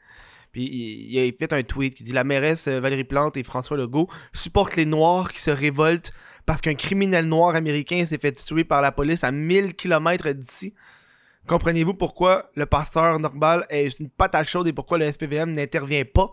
Puis 0.52 0.64
il, 0.64 1.18
a 1.18 1.30
fait 1.38 1.52
un 1.52 1.62
tweet 1.62 1.94
qui 1.94 2.04
dit 2.04 2.12
La 2.12 2.24
mairesse 2.24 2.68
euh, 2.68 2.80
Valérie 2.80 3.04
Plante 3.04 3.36
et 3.36 3.42
François 3.42 3.76
Legault 3.76 4.08
supportent 4.32 4.76
les 4.76 4.86
Noirs 4.86 5.32
qui 5.32 5.40
se 5.40 5.50
révoltent 5.50 6.12
parce 6.46 6.60
qu'un 6.60 6.74
criminel 6.74 7.26
noir 7.26 7.54
américain 7.56 8.04
s'est 8.06 8.18
fait 8.18 8.32
tuer 8.32 8.64
par 8.64 8.80
la 8.80 8.92
police 8.92 9.24
à 9.24 9.32
1000 9.32 9.74
km 9.74 10.30
d'ici. 10.30 10.74
Comprenez-vous 11.48 11.94
pourquoi 11.94 12.50
le 12.54 12.66
pasteur 12.66 13.18
normal 13.18 13.66
est 13.68 14.00
une 14.00 14.10
patate 14.10 14.48
chaude 14.48 14.66
et 14.68 14.72
pourquoi 14.72 14.98
le 14.98 15.10
SPVM 15.10 15.52
n'intervient 15.52 16.04
pas? 16.04 16.32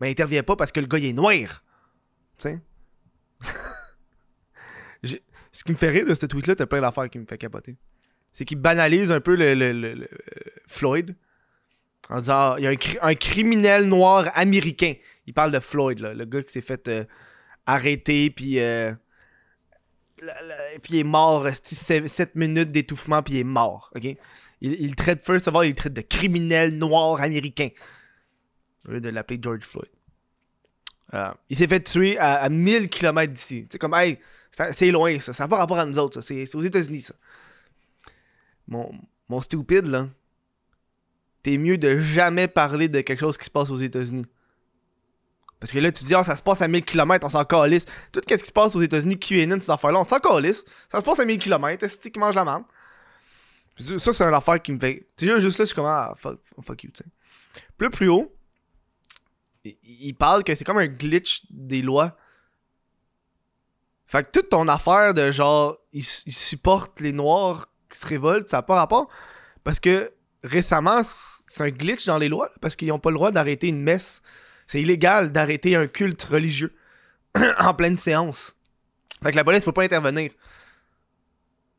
Ben, 0.00 0.08
il 0.08 0.10
n'intervient 0.10 0.42
pas 0.42 0.56
parce 0.56 0.72
que 0.72 0.80
le 0.80 0.86
gars 0.86 0.98
il 0.98 1.06
est 1.06 1.12
noir. 1.12 1.62
Sais 2.36 2.60
ce 5.54 5.62
qui 5.62 5.70
me 5.70 5.76
fait 5.76 5.88
rire 5.88 6.04
de 6.04 6.14
ce 6.14 6.26
tweet-là, 6.26 6.56
t'as 6.56 6.66
plein 6.66 6.80
d'affaires 6.80 7.08
qui 7.08 7.18
me 7.18 7.26
fait 7.26 7.38
capoter. 7.38 7.76
C'est 8.32 8.44
qu'il 8.44 8.58
banalise 8.58 9.12
un 9.12 9.20
peu 9.20 9.36
le, 9.36 10.08
Floyd. 10.66 11.14
En 12.10 12.18
disant, 12.18 12.56
il 12.56 12.64
y 12.64 12.66
a 12.66 12.74
un, 13.02 13.14
criminel 13.14 13.86
noir 13.86 14.28
américain. 14.34 14.94
Il 15.26 15.32
parle 15.32 15.52
de 15.52 15.60
Floyd, 15.60 16.00
le 16.00 16.24
gars 16.24 16.42
qui 16.42 16.52
s'est 16.52 16.60
fait 16.60 16.88
euh, 16.88 17.04
arrêter, 17.66 18.30
puis. 18.30 18.58
Euh, 18.58 18.92
puis 20.82 20.94
il 20.94 20.98
est 21.00 21.04
mort, 21.04 21.46
7 21.62 22.34
minutes 22.34 22.72
d'étouffement, 22.72 23.22
puis 23.22 23.34
il 23.34 23.40
est 23.40 23.44
mort. 23.44 23.92
il, 24.60 24.96
traite, 24.96 25.22
first 25.22 25.46
of 25.48 25.54
all, 25.54 25.66
il 25.66 25.74
traite 25.74 25.92
de 25.92 26.00
criminel 26.00 26.76
noir 26.76 27.20
américain. 27.20 27.68
Au 28.88 28.92
lieu 28.92 29.00
de 29.00 29.08
l'appeler 29.08 29.38
George 29.40 29.62
Floyd. 29.62 29.90
Euh, 31.12 31.30
il 31.50 31.56
s'est 31.56 31.68
fait 31.68 31.80
tuer 31.80 32.18
à, 32.18 32.34
à 32.36 32.48
1000 32.48 32.88
km 32.88 33.32
d'ici. 33.32 33.66
C'est 33.70 33.78
comme, 33.78 33.94
hey, 33.94 34.18
c'est 34.72 34.90
loin, 34.90 35.18
ça. 35.20 35.32
Ça 35.32 35.44
n'a 35.44 35.48
pas 35.48 35.56
rapport 35.56 35.78
à 35.78 35.84
nous 35.84 35.98
autres, 35.98 36.20
ça. 36.20 36.22
C'est 36.22 36.54
aux 36.54 36.60
États-Unis, 36.60 37.02
ça. 37.02 37.14
Mon, 38.68 39.40
stupide, 39.40 39.86
là. 39.86 40.08
t'es 41.42 41.58
mieux 41.58 41.76
de 41.76 41.98
jamais 41.98 42.48
parler 42.48 42.88
de 42.88 43.00
quelque 43.00 43.20
chose 43.20 43.36
qui 43.36 43.44
se 43.44 43.50
passe 43.50 43.70
aux 43.70 43.76
États-Unis. 43.76 44.26
Parce 45.60 45.72
que 45.72 45.78
là, 45.78 45.90
tu 45.90 46.04
dis, 46.04 46.14
ah, 46.14 46.22
ça 46.22 46.36
se 46.36 46.42
passe 46.42 46.62
à 46.62 46.68
1000 46.68 46.84
km, 46.84 47.26
on 47.26 47.30
s'en 47.30 47.44
calisse. 47.44 47.86
Tout 48.12 48.20
ce 48.28 48.34
qui 48.34 48.46
se 48.46 48.52
passe 48.52 48.76
aux 48.76 48.82
États-Unis, 48.82 49.18
QAnon, 49.18 49.58
ces 49.60 49.70
affaires-là, 49.70 50.00
on 50.00 50.04
s'en 50.04 50.18
calisse. 50.18 50.64
Ça 50.90 51.00
se 51.00 51.04
passe 51.04 51.18
à 51.20 51.24
1000 51.24 51.38
km, 51.38 51.86
c'est 51.88 52.10
qui 52.10 52.18
mange 52.18 52.34
la 52.34 52.44
merde? 52.44 52.64
Ça, 53.78 54.12
c'est 54.12 54.24
une 54.24 54.34
affaire 54.34 54.62
qui 54.62 54.72
me 54.72 54.78
fait. 54.78 55.08
Tu 55.16 55.26
sais, 55.26 55.40
juste 55.40 55.58
là, 55.58 55.64
je 55.64 55.66
suis 55.66 55.74
comme, 55.74 55.86
ah, 55.86 56.14
fuck, 56.16 56.38
fuck 56.62 56.84
you, 56.84 56.90
tu 56.90 57.02
sais. 57.02 57.10
Plus 57.76 57.90
plus 57.90 58.08
haut, 58.08 58.32
il 59.64 60.14
parle 60.14 60.44
que 60.44 60.54
c'est 60.54 60.64
comme 60.64 60.78
un 60.78 60.86
glitch 60.86 61.42
des 61.50 61.82
lois. 61.82 62.16
Fait 64.06 64.24
que 64.24 64.30
toute 64.30 64.50
ton 64.50 64.68
affaire 64.68 65.14
de 65.14 65.30
genre, 65.30 65.78
il, 65.92 66.04
supporte 66.04 67.00
les 67.00 67.12
Noirs 67.12 67.68
qui 67.90 67.98
se 67.98 68.06
révoltent, 68.06 68.48
ça 68.48 68.58
n'a 68.58 68.62
pas 68.62 68.76
rapport. 68.76 69.08
Parce 69.64 69.80
que 69.80 70.12
récemment, 70.42 71.02
c'est 71.46 71.62
un 71.62 71.70
glitch 71.70 72.06
dans 72.06 72.18
les 72.18 72.28
lois, 72.28 72.50
parce 72.60 72.76
qu'ils 72.76 72.88
n'ont 72.88 72.98
pas 72.98 73.10
le 73.10 73.16
droit 73.16 73.30
d'arrêter 73.30 73.68
une 73.68 73.82
messe. 73.82 74.22
C'est 74.66 74.80
illégal 74.80 75.32
d'arrêter 75.32 75.76
un 75.76 75.86
culte 75.86 76.22
religieux 76.22 76.74
en 77.58 77.74
pleine 77.74 77.96
séance. 77.96 78.56
Fait 79.22 79.30
que 79.30 79.36
la 79.36 79.44
police 79.44 79.64
peut 79.64 79.72
pas 79.72 79.84
intervenir. 79.84 80.30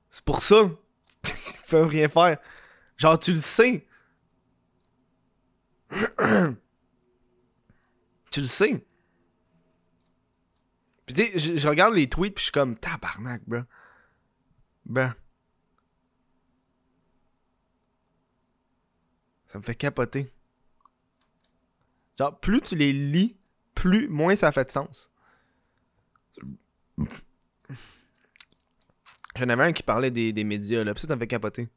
C'est 0.10 0.26
pour 0.26 0.42
ça 0.42 0.70
qu'ils 1.24 1.36
peuvent 1.70 1.88
rien 1.88 2.10
faire. 2.10 2.38
Genre, 2.98 3.20
tu 3.20 3.34
le 3.34 3.38
sais. 3.38 3.86
tu 8.36 8.42
le 8.42 8.48
sais. 8.48 8.86
Puis 11.06 11.16
tu 11.16 11.40
sais, 11.40 11.56
je, 11.56 11.68
regarde 11.70 11.94
les 11.94 12.10
tweets 12.10 12.36
puis 12.36 12.42
je 12.42 12.46
suis 12.48 12.52
comme 12.52 12.78
tabarnak, 12.78 13.42
bro. 13.48 13.62
Ben. 14.86 15.16
Ça 19.48 19.58
me 19.58 19.64
fait 19.64 19.76
capoter. 19.76 20.34
Genre, 22.20 22.38
plus 22.38 22.60
tu 22.60 22.76
les 22.76 22.92
lis, 22.92 23.38
plus 23.74 24.10
moins 24.10 24.36
ça 24.36 24.52
fait 24.52 24.66
de 24.66 24.72
sens. 24.72 25.10
J'en 29.38 29.48
avais 29.48 29.64
un 29.64 29.72
qui 29.72 29.84
parlait 29.84 30.12
des, 30.12 30.34
des 30.34 30.44
médias, 30.44 30.84
là, 30.84 30.94
pis 30.94 31.00
ça, 31.00 31.08
ça 31.08 31.16
me 31.16 31.22
fait 31.22 31.28
capoter. 31.28 31.70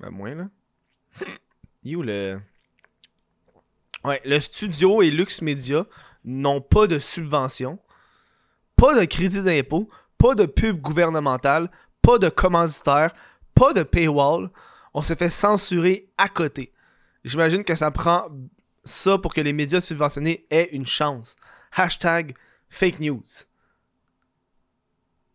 Ben, 0.00 0.10
moins, 0.10 0.34
là. 0.34 0.50
You, 1.84 2.02
le. 2.02 2.40
Ouais, 4.04 4.20
le 4.24 4.40
studio 4.40 5.02
et 5.02 5.10
Lux 5.10 5.42
Media 5.42 5.86
n'ont 6.24 6.60
pas 6.60 6.86
de 6.86 6.98
subvention, 6.98 7.78
pas 8.76 8.98
de 8.98 9.04
crédit 9.04 9.42
d'impôt, 9.42 9.88
pas 10.18 10.34
de 10.34 10.46
pub 10.46 10.80
gouvernementale, 10.80 11.70
pas 12.00 12.18
de 12.18 12.28
commanditaire, 12.28 13.14
pas 13.54 13.72
de 13.72 13.82
paywall. 13.82 14.50
On 14.94 15.02
se 15.02 15.14
fait 15.14 15.30
censurer 15.30 16.08
à 16.18 16.28
côté. 16.28 16.72
J'imagine 17.24 17.64
que 17.64 17.74
ça 17.74 17.90
prend 17.90 18.28
ça 18.84 19.18
pour 19.18 19.32
que 19.32 19.40
les 19.40 19.52
médias 19.52 19.80
subventionnés 19.80 20.46
aient 20.50 20.70
une 20.72 20.86
chance. 20.86 21.36
Hashtag 21.72 22.34
fake 22.68 22.98
news. 23.00 23.22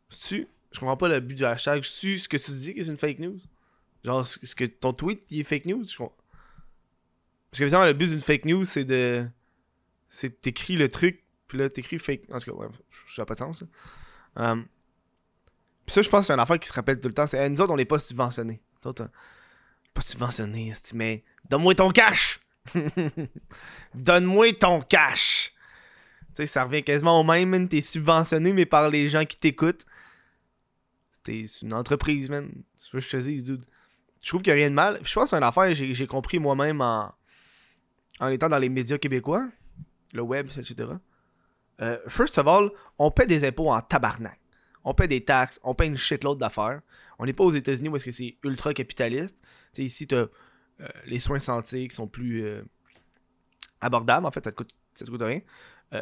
Tu, 0.10 0.48
je 0.72 0.80
comprends 0.80 0.98
pas 0.98 1.08
le 1.08 1.20
but 1.20 1.36
du 1.36 1.46
hashtag. 1.46 1.82
Tu 1.82 2.18
ce 2.18 2.28
que 2.28 2.38
tu 2.38 2.52
dis 2.52 2.76
que 2.76 2.84
c'est 2.84 2.92
une 2.92 2.98
fake 2.98 3.20
news? 3.20 3.40
Genre, 4.04 4.28
ce 4.28 4.56
que 4.56 4.66
ton 4.66 4.94
tweet 4.94 5.24
est 5.32 5.44
fake 5.44 5.66
news? 5.66 5.86
Parce 7.60 7.72
que 7.72 7.88
le 7.88 7.94
but 7.94 8.10
d'une 8.10 8.22
fake 8.22 8.46
news, 8.46 8.64
c'est 8.66 8.86
de. 8.86 9.28
C'est 10.10 10.42
t'écris 10.42 10.76
le 10.76 10.90
truc, 10.90 11.24
puis 11.48 11.58
là, 11.58 11.70
t'écris 11.70 12.00
fake. 12.00 12.22
En 12.32 12.38
tout 12.38 12.52
cas, 12.52 12.58
ouais, 12.58 12.68
ça 13.08 13.22
n'a 13.22 13.26
pas 13.26 13.34
de 13.34 13.40
sens. 13.40 13.64
Um, 14.36 14.66
puis 15.86 15.94
ça, 15.94 16.02
je 16.02 16.10
pense 16.10 16.22
que 16.22 16.28
c'est 16.28 16.34
une 16.34 16.40
affaire 16.40 16.60
qui 16.60 16.68
se 16.68 16.74
rappelle 16.74 17.00
tout 17.00 17.08
le 17.08 17.14
temps. 17.14 17.26
C'est 17.28 17.50
nous 17.50 17.60
autres, 17.62 17.74
on 17.74 17.78
n'est 17.78 17.86
pas 17.86 18.00
subventionnés. 18.00 18.62
D'autres, 18.82 19.10
pas 19.94 20.02
subventionnés, 20.02 20.74
mais 20.94 21.24
donne-moi 21.50 21.76
ton 21.76 21.90
cash! 21.92 22.40
Donne-moi 23.96 24.54
ton 24.54 24.82
cash! 24.82 25.54
Tu 26.28 26.34
sais, 26.34 26.46
ça 26.46 26.66
revient 26.66 26.84
quasiment 26.84 27.20
au 27.20 27.24
même, 27.24 27.68
T'es 27.68 27.82
subventionné, 27.82 28.54
mais 28.54 28.66
par 28.66 28.90
les 28.90 29.08
gens 29.08 29.26
qui 29.26 29.38
t'écoutent. 29.38 29.86
C'est 31.26 31.46
une 31.64 31.74
entreprise, 31.74 32.30
man. 32.30 32.50
Que 32.92 33.00
je 33.00 33.10
te 33.10 33.42
dude. 33.42 33.66
Je 34.24 34.30
trouve 34.30 34.42
qu'il 34.42 34.54
n'y 34.54 34.60
a 34.60 34.64
rien 34.64 34.70
de 34.70 34.76
mal. 34.76 35.00
Je 35.04 35.14
pense 35.14 35.26
que 35.26 35.30
c'est 35.32 35.38
une 35.38 35.44
affaire 35.44 35.74
j'ai 35.74 36.08
compris 36.08 36.40
moi-même 36.40 36.82
en, 36.82 37.14
en 38.20 38.28
étant 38.30 38.50
dans 38.50 38.58
les 38.58 38.70
médias 38.70 38.98
québécois, 38.98 39.50
le 40.14 40.22
web, 40.22 40.48
etc. 40.58 40.90
Euh, 41.82 41.98
first 42.08 42.38
of 42.38 42.48
all, 42.48 42.72
on 42.98 43.12
paie 43.12 43.28
des 43.28 43.46
impôts 43.46 43.70
en 43.70 43.82
tabarnak. 43.82 44.40
On 44.84 44.94
paie 44.94 45.08
des 45.08 45.24
taxes, 45.24 45.60
on 45.64 45.76
paie 45.76 45.88
une 45.88 45.98
shitload 45.98 46.40
d'affaires. 46.40 46.82
On 47.20 47.26
n'est 47.26 47.34
pas 47.34 47.44
aux 47.44 47.52
États-Unis 47.52 47.90
où 47.90 47.96
est-ce 47.96 48.06
que 48.06 48.12
c'est 48.12 48.38
ultra 48.44 48.74
capitaliste. 48.74 49.38
sais, 49.74 49.84
ici, 49.84 50.08
t'as 50.08 50.16
euh, 50.16 50.88
les 51.06 51.20
soins 51.20 51.40
santé 51.40 51.88
qui 51.88 51.96
sont 51.96 52.08
plus 52.08 52.44
euh, 52.44 52.64
abordables. 53.82 54.26
En 54.26 54.32
fait, 54.32 54.44
ça 54.44 54.52
te 54.52 54.56
coûte, 54.56 54.72
ça 54.96 55.06
te 55.06 55.12
coûte 55.12 55.22
rien. 55.22 55.42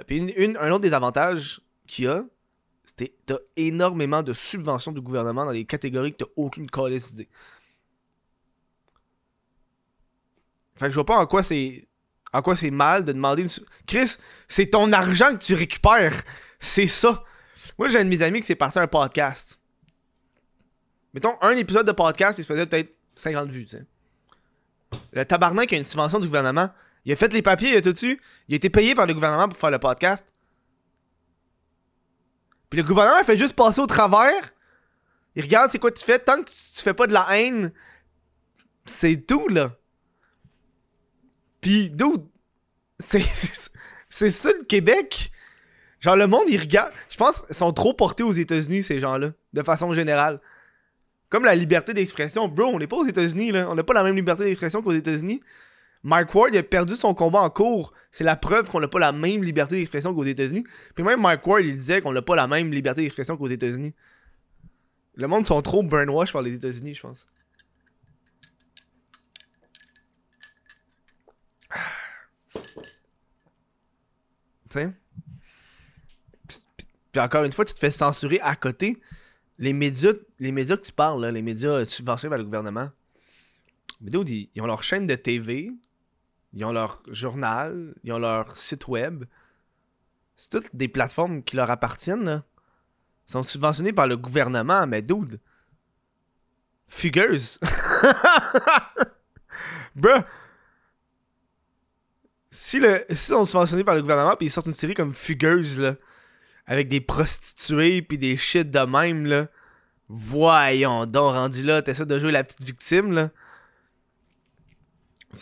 Puis 0.07 0.17
une, 0.17 0.57
un 0.57 0.71
autre 0.71 0.81
des 0.81 0.93
avantages 0.93 1.61
qu'il 1.85 2.05
y 2.05 2.07
a, 2.07 2.25
c'est 2.85 3.09
que 3.09 3.13
t'as 3.25 3.37
énormément 3.55 4.23
de 4.23 4.33
subventions 4.33 4.91
du 4.91 5.01
gouvernement 5.01 5.45
dans 5.45 5.51
des 5.51 5.65
catégories 5.65 6.11
que 6.11 6.23
t'as 6.23 6.31
aucune 6.35 6.69
calice 6.69 7.11
idée. 7.11 7.29
Fait 10.75 10.85
que 10.85 10.91
je 10.91 10.95
vois 10.95 11.05
pas 11.05 11.17
en 11.17 11.25
quoi 11.25 11.43
c'est 11.43 11.87
en 12.35 12.41
quoi 12.41 12.55
c'est 12.55 12.71
mal 12.71 13.05
de 13.05 13.13
demander 13.13 13.43
une... 13.43 13.49
Chris, 13.87 14.17
c'est 14.49 14.67
ton 14.67 14.91
argent 14.91 15.31
que 15.33 15.43
tu 15.43 15.55
récupères. 15.55 16.23
C'est 16.59 16.87
ça. 16.87 17.23
Moi, 17.77 17.87
j'ai 17.87 17.99
un 17.99 18.03
de 18.03 18.09
mes 18.09 18.21
amis 18.21 18.41
qui 18.41 18.47
s'est 18.47 18.55
parti 18.55 18.77
un 18.77 18.87
podcast. 18.87 19.57
Mettons, 21.13 21.37
un 21.41 21.51
épisode 21.51 21.87
de 21.87 21.93
podcast, 21.93 22.37
il 22.37 22.43
se 22.43 22.47
faisait 22.47 22.65
peut-être 22.65 22.93
50 23.15 23.49
vues, 23.49 23.63
tu 23.63 23.77
sais. 23.77 23.85
Le 25.13 25.25
tabarnak 25.25 25.71
a 25.71 25.77
une 25.77 25.85
subvention 25.85 26.19
du 26.19 26.27
gouvernement. 26.27 26.69
Il 27.05 27.13
a 27.13 27.15
fait 27.15 27.31
les 27.31 27.41
papiers, 27.41 27.69
il 27.69 27.77
a 27.77 27.81
tout 27.81 27.93
dessus. 27.93 28.21
Il 28.49 28.53
a 28.53 28.57
été 28.57 28.69
payé 28.69 28.95
par 28.95 29.05
le 29.05 29.13
gouvernement 29.13 29.47
pour 29.47 29.57
faire 29.57 29.71
le 29.71 29.79
podcast. 29.79 30.25
Puis 32.69 32.81
le 32.81 32.85
gouvernement 32.85 33.23
fait 33.23 33.37
juste 33.37 33.55
passer 33.55 33.79
au 33.79 33.87
travers. 33.87 34.53
Il 35.35 35.43
regarde 35.43 35.71
c'est 35.71 35.79
quoi 35.79 35.91
tu 35.91 36.03
fais? 36.03 36.19
Tant 36.19 36.43
que 36.43 36.49
tu, 36.49 36.81
fais 36.83 36.93
pas 36.93 37.07
de 37.07 37.13
la 37.13 37.27
haine, 37.37 37.71
c'est 38.85 39.25
tout, 39.25 39.47
là. 39.47 39.71
Puis, 41.65 41.89
d'où 41.89 42.29
c'est, 42.99 43.23
c'est 44.07 44.29
ça 44.29 44.51
le 44.51 44.63
Québec. 44.65 45.31
Genre, 45.99 46.15
le 46.15 46.27
monde, 46.27 46.43
il 46.47 46.59
regarde. 46.59 46.93
Je 47.09 47.17
pense 47.17 47.41
qu'ils 47.41 47.55
sont 47.55 47.73
trop 47.73 47.95
portés 47.95 48.21
aux 48.21 48.33
États-Unis, 48.33 48.83
ces 48.83 48.99
gens-là, 48.99 49.31
de 49.51 49.63
façon 49.63 49.91
générale. 49.91 50.39
Comme 51.29 51.43
la 51.43 51.55
liberté 51.55 51.95
d'expression. 51.95 52.47
Bro, 52.47 52.65
on 52.67 52.77
n'est 52.77 52.85
pas 52.85 52.97
aux 52.97 53.07
États-Unis, 53.07 53.51
là. 53.51 53.67
On 53.67 53.73
n'a 53.73 53.83
pas 53.83 53.95
la 53.95 54.03
même 54.03 54.15
liberté 54.15 54.43
d'expression 54.43 54.83
qu'aux 54.83 54.91
États-Unis. 54.91 55.41
Mike 56.03 56.35
Ward, 56.35 56.55
a 56.55 56.61
perdu 56.61 56.95
son 56.95 57.15
combat 57.15 57.41
en 57.41 57.49
cours. 57.49 57.93
C'est 58.11 58.23
la 58.23 58.35
preuve 58.35 58.69
qu'on 58.69 58.79
n'a 58.79 58.87
pas 58.87 58.99
la 58.99 59.11
même 59.11 59.43
liberté 59.43 59.77
d'expression 59.77 60.13
qu'aux 60.13 60.23
États-Unis. 60.23 60.65
Puis 60.93 61.03
même 61.03 61.19
Mike 61.19 61.47
Ward, 61.47 61.65
il 61.65 61.75
disait 61.75 61.99
qu'on 61.99 62.13
n'a 62.13 62.21
pas 62.21 62.35
la 62.35 62.45
même 62.45 62.71
liberté 62.71 63.01
d'expression 63.01 63.37
qu'aux 63.37 63.47
États-Unis. 63.47 63.95
Le 65.15 65.27
monde 65.27 65.47
sont 65.47 65.63
trop 65.63 65.81
brainwash 65.81 66.31
par 66.31 66.43
les 66.43 66.53
États-Unis, 66.53 66.93
je 66.93 67.01
pense. 67.01 67.25
Sais? 74.79 74.93
Puis 77.11 77.21
encore 77.21 77.43
une 77.43 77.51
fois, 77.51 77.65
tu 77.65 77.73
te 77.73 77.79
fais 77.79 77.91
censurer 77.91 78.39
à 78.41 78.55
côté 78.55 78.99
les 79.57 79.73
médias, 79.73 80.13
les 80.39 80.51
médias 80.51 80.75
que 80.75 80.83
tu 80.83 80.91
parles, 80.91 81.25
les 81.27 81.41
médias 81.41 81.85
subventionnés 81.85 82.29
par 82.29 82.37
le 82.37 82.43
gouvernement, 82.43 82.89
ils, 84.01 84.49
ils 84.53 84.61
ont 84.61 84.65
leur 84.65 84.83
chaîne 84.83 85.07
de 85.07 85.15
TV, 85.15 85.71
ils 86.53 86.65
ont 86.65 86.71
leur 86.71 87.01
journal, 87.07 87.93
ils 88.03 88.11
ont 88.11 88.19
leur 88.19 88.55
site 88.55 88.87
web. 88.87 89.25
C'est 90.35 90.49
toutes 90.49 90.75
des 90.75 90.87
plateformes 90.87 91.43
qui 91.43 91.55
leur 91.55 91.71
appartiennent, 91.71 92.25
là. 92.25 92.43
Ils 93.27 93.31
sont 93.31 93.43
subventionnés 93.43 93.93
par 93.93 94.07
le 94.07 94.17
gouvernement, 94.17 94.85
mais 94.85 95.01
dude. 95.01 95.39
Fugueuse. 96.87 97.59
Bruh. 99.95 100.21
Si, 102.55 102.79
le, 102.79 103.05
si 103.09 103.15
sont 103.15 103.43
subventionnés 103.43 103.83
par 103.83 103.95
le 103.95 104.01
gouvernement 104.01 104.35
puis 104.35 104.47
ils 104.47 104.49
sortent 104.49 104.67
une 104.67 104.73
série 104.73 104.93
comme 104.93 105.13
Fugueuse, 105.13 105.79
là 105.79 105.95
avec 106.67 106.87
des 106.87 107.01
prostituées 107.01 108.01
puis 108.01 108.17
des 108.17 108.37
shit 108.37 108.69
de 108.69 108.79
même, 108.79 109.25
là. 109.25 109.47
Voyons 110.07 111.05
donc, 111.05 111.33
rendu 111.33 111.63
là, 111.63 111.81
t'essaies 111.81 112.05
de 112.05 112.19
jouer 112.19 112.31
la 112.31 112.43
petite 112.43 112.63
victime, 112.63 113.11
là. 113.11 113.29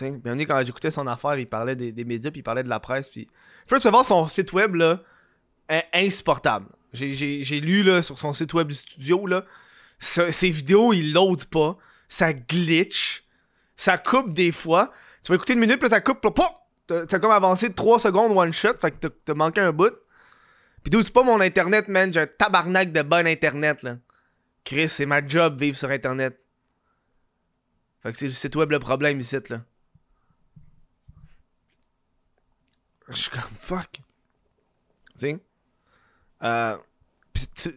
Bien 0.02 0.38
quand 0.46 0.62
j'écoutais 0.64 0.92
son 0.92 1.06
affaire, 1.06 1.36
il 1.38 1.48
parlait 1.48 1.76
des, 1.76 2.04
médias, 2.04 2.32
puis 2.32 2.40
il 2.40 2.44
parlait 2.44 2.64
de 2.64 2.70
la 2.70 2.80
presse, 2.80 3.10
puis... 3.10 3.28
First 3.68 3.86
of 3.86 3.94
all, 3.94 4.04
son 4.04 4.28
site 4.28 4.52
web, 4.52 4.76
là, 4.76 5.02
est 5.70 5.86
insupportable. 5.94 6.66
J'ai 6.92 7.60
lu, 7.60 7.84
là, 7.84 8.02
sur 8.02 8.18
son 8.18 8.34
site 8.34 8.54
web 8.54 8.68
du 8.68 8.76
studio, 8.76 9.26
là, 9.28 9.46
ses 10.00 10.50
vidéos, 10.50 10.94
il 10.94 11.14
load 11.14 11.46
pas, 11.46 11.78
ça 12.10 12.34
glitch, 12.34 13.24
ça 13.78 13.98
coupe 13.98 14.34
des 14.34 14.52
fois. 14.52 14.92
Tu 15.24 15.32
vas 15.32 15.36
écouter 15.36 15.54
une 15.54 15.60
minute, 15.60 15.80
puis 15.80 15.90
ça 15.90 16.02
coupe, 16.02 16.22
T'as 16.88 17.20
comme 17.20 17.32
avancé 17.32 17.74
3 17.74 18.00
secondes 18.00 18.38
one 18.38 18.52
shot, 18.52 18.78
fait 18.80 18.92
que 18.92 19.08
t'as 19.08 19.34
manqué 19.34 19.62
un 19.62 19.72
bout. 19.72 19.94
Pis 20.84 20.90
d'où 20.90 21.02
c'est 21.02 21.14
pas 21.14 21.24
mon 21.24 21.40
internet, 21.40 21.88
man, 21.88 22.12
j'ai 22.12 22.22
un 22.22 22.28
tabarnak 22.28 22.92
de 22.92 23.02
bon 23.02 23.26
internet, 23.26 23.84
là. 23.84 23.98
Chris, 24.66 24.90
c'est 24.90 25.06
ma 25.06 25.26
job 25.26 25.60
vivre 25.60 25.78
sur 25.78 25.90
internet. 25.90 26.38
Fait 28.02 28.12
que 28.12 28.18
c'est 28.18 28.26
le 28.26 28.32
site 28.32 28.56
web 28.56 28.72
le 28.72 28.80
problème 28.80 29.20
ici, 29.20 29.38
là. 29.50 29.62
Je 33.10 33.14
suis 33.14 33.30
comme 33.30 33.42
fuck. 33.60 34.02
Zing. 35.18 35.40
Euh. 36.44 36.78
Pis 37.32 37.48
tu. 37.50 37.76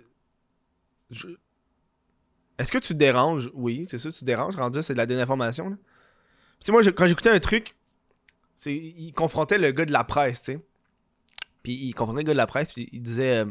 Est-ce 2.59 2.73
que 2.73 2.79
tu 2.79 2.89
te 2.89 2.99
déranges? 2.99 3.51
Oui, 3.55 3.87
c'est 3.89 3.99
sûr, 3.99 4.13
tu 4.13 4.21
te 4.21 4.25
déranges. 4.25 4.57
Rendu, 4.57 4.83
c'est 4.83 4.95
de 4.95 4.99
la 4.99 5.07
désinformation, 5.07 5.71
là. 5.71 5.77
Pis 6.65 6.73
moi, 6.73 6.83
quand 6.85 7.07
j'écoutais 7.07 7.31
un 7.31 7.39
truc, 7.39 7.77
il 8.65 9.13
confrontait 9.13 9.59
le 9.59 9.71
gars 9.73 9.85
de 9.85 9.93
la 9.93 10.05
presse, 10.05 10.43
tu 10.45 10.53
sais. 10.53 10.61
Puis 11.63 11.75
il 11.75 11.95
confrontait 11.95 12.23
le 12.23 12.27
gars 12.27 12.33
de 12.33 12.39
la 12.39 12.47
presse, 12.47 12.73
puis 12.73 12.89
il 12.93 13.03
disait. 13.03 13.45
euh, 13.45 13.47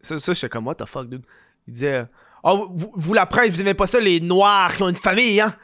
ça, 0.00 0.18
ça 0.18 0.32
j'étais 0.34 0.48
comme, 0.48 0.66
what 0.66 0.74
the 0.76 0.86
fuck, 0.86 1.08
dude? 1.08 1.24
Il 1.66 1.72
disait. 1.74 2.06
Oh, 2.42 2.68
vous, 2.74 2.92
vous, 2.94 3.14
la 3.14 3.24
presse, 3.24 3.54
vous 3.54 3.60
aimez 3.62 3.74
pas 3.74 3.86
ça, 3.86 3.98
les 4.00 4.20
noirs 4.20 4.76
qui 4.76 4.82
ont 4.82 4.88
une 4.90 4.96
famille, 4.96 5.40
hein? 5.40 5.54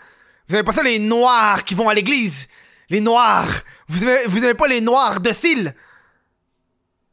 Vous 0.49 0.55
aimez 0.55 0.65
pas 0.65 0.73
ça, 0.73 0.83
les 0.83 0.99
noirs 0.99 1.63
qui 1.65 1.75
vont 1.75 1.89
à 1.89 1.95
l'église? 1.95 2.49
Les 2.89 3.01
noirs! 3.01 3.47
Vous 3.87 4.03
aimez, 4.03 4.27
vous 4.27 4.39
aimez 4.39 4.55
pas 4.55 4.67
les 4.67 4.81
noirs 4.81 5.21
dociles? 5.21 5.75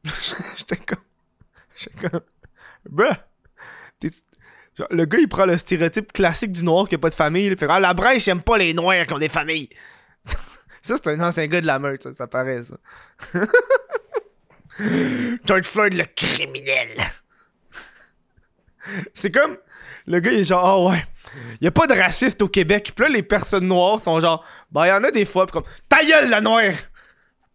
J'étais 0.57 0.77
comme. 0.77 1.03
J'étais 1.75 2.09
comme. 2.09 2.21
Bruh! 2.89 3.13
Le 4.89 5.05
gars, 5.05 5.17
il 5.19 5.27
prend 5.27 5.45
le 5.45 5.57
stéréotype 5.57 6.13
classique 6.13 6.51
du 6.51 6.63
noir 6.63 6.87
qui 6.87 6.95
a 6.95 6.97
pas 6.97 7.09
de 7.09 7.15
famille. 7.15 7.45
Il 7.47 7.57
fait 7.57 7.67
Ah, 7.69 7.79
la 7.79 7.93
brèche, 7.93 8.23
j'aime 8.25 8.41
pas 8.41 8.57
les 8.57 8.73
noirs 8.73 9.05
qui 9.05 9.13
ont 9.13 9.19
des 9.19 9.29
familles. 9.29 9.69
Ça, 10.87 10.95
c'est 11.01 11.09
un 11.11 11.19
ancien 11.21 11.47
gars 11.47 11.61
de 11.61 11.67
la 11.67 11.79
meute, 11.79 12.03
ça, 12.03 12.13
ça 12.13 12.27
paraît, 12.27 12.63
ça. 12.63 12.77
George 15.45 15.65
Floyd, 15.65 15.93
le 15.93 16.05
criminel. 16.05 16.89
c'est 19.13 19.31
comme. 19.31 19.57
Le 20.05 20.19
gars, 20.21 20.31
il 20.31 20.39
est 20.39 20.45
genre, 20.45 20.65
ah 20.65 20.81
ouais. 20.89 21.05
Y 21.59 21.67
a 21.67 21.71
pas 21.71 21.87
de 21.87 21.93
raciste 21.93 22.41
au 22.41 22.47
Québec. 22.47 22.93
Puis 22.95 23.03
là, 23.03 23.09
les 23.09 23.23
personnes 23.23 23.67
noires 23.67 23.99
sont 23.99 24.19
genre, 24.21 24.45
bah, 24.71 24.87
y 24.87 24.91
en 24.91 25.03
a 25.03 25.11
des 25.11 25.25
fois. 25.25 25.45
Puis 25.45 25.53
comme, 25.53 25.65
ta 25.89 26.03
gueule, 26.03 26.29
la 26.29 26.39
noire. 26.39 26.73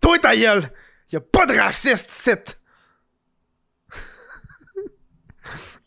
Toi, 0.00 0.18
ta 0.18 0.36
gueule. 0.36 0.68
Y 1.10 1.16
a 1.16 1.20
pas 1.20 1.46
de 1.46 1.54
raciste, 1.58 2.10
c'est. 2.10 2.60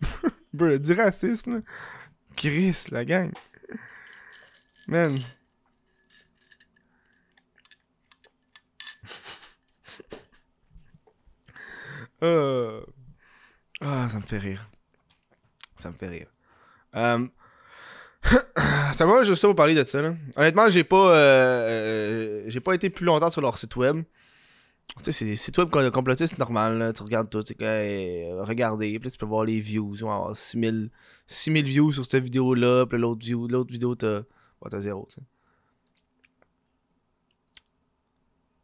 Bro, 0.54 0.78
du 0.78 0.94
racisme. 0.94 1.62
Chris, 2.36 2.86
la 2.90 3.06
gang. 3.06 3.32
Man. 4.88 5.16
Euh. 12.24 12.82
Ah, 13.82 14.08
ça 14.10 14.18
me 14.18 14.24
fait 14.24 14.38
rire. 14.38 14.70
Ça 15.78 15.90
me 15.90 15.96
fait 15.96 16.08
rire. 16.08 16.28
Euh... 16.96 17.28
ça 18.94 19.06
va 19.06 19.24
juste 19.24 19.42
ça 19.42 19.48
pour 19.48 19.56
parler 19.56 19.76
de 19.76 19.84
ça, 19.84 20.02
là. 20.02 20.16
Honnêtement, 20.36 20.70
j'ai 20.70 20.84
pas... 20.84 21.14
euh, 21.14 21.14
euh, 21.16 22.44
j'ai 22.48 22.60
pas 22.60 22.74
été 22.74 22.90
plus 22.90 23.06
longtemps 23.06 23.30
sur 23.30 23.42
leur 23.42 23.58
site 23.58 23.76
web. 23.76 24.04
Tu 24.98 25.04
sais, 25.04 25.12
c'est 25.12 25.26
des 25.26 25.36
sites 25.36 25.58
web 25.58 25.70
com- 25.70 25.92
complotistes, 25.92 26.34
c'est 26.34 26.40
normal. 26.40 26.94
Tu 26.96 27.04
regardes 27.04 27.30
tout, 27.30 27.44
tu 27.44 27.54
sais, 27.54 28.28
euh, 28.30 28.44
regardez, 28.44 28.98
puis 29.00 29.08
là, 29.08 29.12
tu 29.12 29.18
peux 29.18 29.26
voir 29.26 29.44
les 29.44 29.60
views. 29.60 29.96
On 30.04 30.08
va 30.08 30.16
avoir 30.16 30.36
6000, 30.36 30.90
6000 31.28 31.66
views 31.66 31.92
sur 31.92 32.06
cette 32.06 32.24
vidéo-là, 32.24 32.86
puis 32.86 32.98
l'autre 32.98 33.24
view, 33.24 33.48
l'autre 33.48 33.72
vidéo, 33.72 33.96
t'as... 33.96 34.22
t'as 34.70 34.80
zéro, 34.80 35.08
tu 35.10 35.16
sais. 35.16 35.22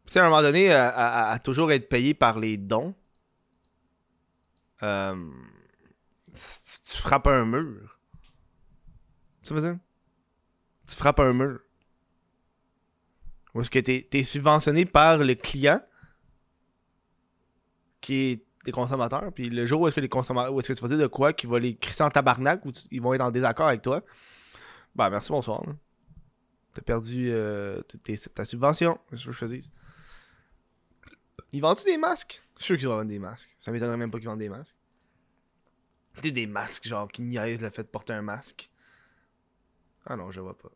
Sais, 0.08 0.20
à 0.20 0.26
un 0.26 0.30
moment 0.30 0.42
donné, 0.42 0.74
à 0.74 1.40
toujours 1.42 1.72
être 1.72 1.88
payé 1.88 2.14
par 2.14 2.38
les 2.40 2.58
dons, 2.58 2.94
euh, 4.84 5.32
tu, 6.34 6.98
frappes 6.98 7.28
un 7.28 7.46
mur. 7.46 8.00
Tu 9.44 9.54
veux 9.54 9.62
dire? 9.62 9.78
Tu 10.88 10.96
frappes 10.96 11.20
un 11.20 11.34
mur. 11.34 11.60
Ou 13.54 13.62
est-ce 13.62 13.70
que 13.70 13.80
t'es 13.80 14.08
es 14.12 14.24
subventionné 14.24 14.86
par 14.86 15.18
le 15.18 15.36
client 15.36 15.82
qui 18.00 18.16
est 18.16 18.46
des 18.66 18.72
consommateurs, 18.72 19.32
puis 19.34 19.50
le 19.50 19.66
jour 19.66 19.82
où 19.82 19.88
est-ce 19.88 19.96
que 19.96 20.02
les 20.02 20.10
consommateurs, 20.10 20.54
où 20.54 20.60
est-ce 20.60 20.68
que 20.68 20.74
tu 20.74 20.82
vas 20.82 20.88
dire 20.88 20.98
de 20.98 21.08
quoi 21.08 21.34
qui 21.34 21.48
va 21.48 21.60
les 21.60 21.76
crisser 21.76 22.04
en 22.04 22.10
tabarnak 22.10 22.64
ou 22.66 22.72
ils 22.92 23.02
vont 23.02 23.14
être 23.14 23.22
en 23.22 23.32
désaccord 23.32 23.68
avec 23.68 23.82
toi, 23.82 24.02
bah 24.96 25.10
merci, 25.10 25.32
bonsoir. 25.32 25.64
T'as 26.74 26.82
perdu 26.82 27.30
euh, 27.32 27.82
ta 28.34 28.46
subvention, 28.46 29.00
c'est 29.10 29.18
ce 29.18 29.26
que 29.26 29.32
je 29.32 29.40
te 29.40 29.46
dise. 29.46 29.72
Ils 31.52 31.62
vendent-tu 31.62 31.86
des 31.86 31.98
masques? 31.98 32.42
Je 32.58 32.64
suis 32.64 32.74
sûr 32.74 32.78
qu'ils 32.78 32.88
vont 32.88 32.96
vendre 32.96 33.10
des 33.10 33.20
masques. 33.20 33.56
Ça 33.60 33.72
m'étonnerait 33.72 33.98
même 33.98 34.12
pas 34.12 34.20
qu'ils 34.20 34.28
vendent 34.28 34.40
des 34.40 34.50
masques. 34.50 34.76
Des, 36.22 36.32
des 36.32 36.48
masques, 36.48 36.88
genre, 36.88 37.12
qui 37.12 37.22
niaisent 37.22 37.62
le 37.62 37.70
fait 37.70 37.84
de 37.84 37.88
porter 37.88 38.14
un 38.14 38.22
masque. 38.22 38.70
Ah 40.06 40.16
non, 40.16 40.32
je 40.32 40.42
vois 40.42 40.58
pas. 40.58 40.70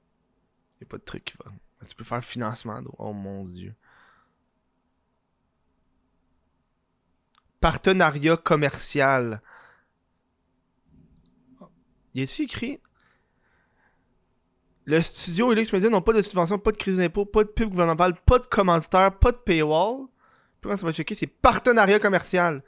Y'a 0.82 0.88
pas 0.88 0.98
de 0.98 1.04
truc 1.04 1.26
qui 1.26 1.38
va. 1.38 1.52
Tu 1.88 1.96
peux 1.96 2.04
faire 2.04 2.24
financement. 2.24 2.82
Oh 2.98 3.14
mon 3.14 3.46
dieu. 3.46 3.76
Partenariat 7.60 8.38
commercial. 8.38 9.42
Y 12.14 12.22
a-t-il 12.22 12.46
écrit? 12.46 12.82
Le 14.86 15.02
studio 15.02 15.52
et 15.52 15.56
l'X-Media 15.56 15.90
n'ont 15.90 16.02
pas 16.02 16.14
de 16.14 16.22
subvention, 16.22 16.60
pas 16.60 16.72
de 16.72 16.78
crise 16.78 16.98
d'impôt, 16.98 17.26
pas 17.26 17.44
de 17.44 17.50
pub 17.50 17.70
gouvernementale, 17.70 18.16
pas 18.22 18.40
de 18.40 18.46
commanditaire, 18.46 19.18
pas 19.18 19.32
de 19.32 19.38
paywall. 19.38 20.08
Ça 20.76 20.86
va 20.86 20.92
checker, 20.92 21.16
c'est 21.16 21.28
partenariat 21.28 22.00
commercial. 22.00 22.64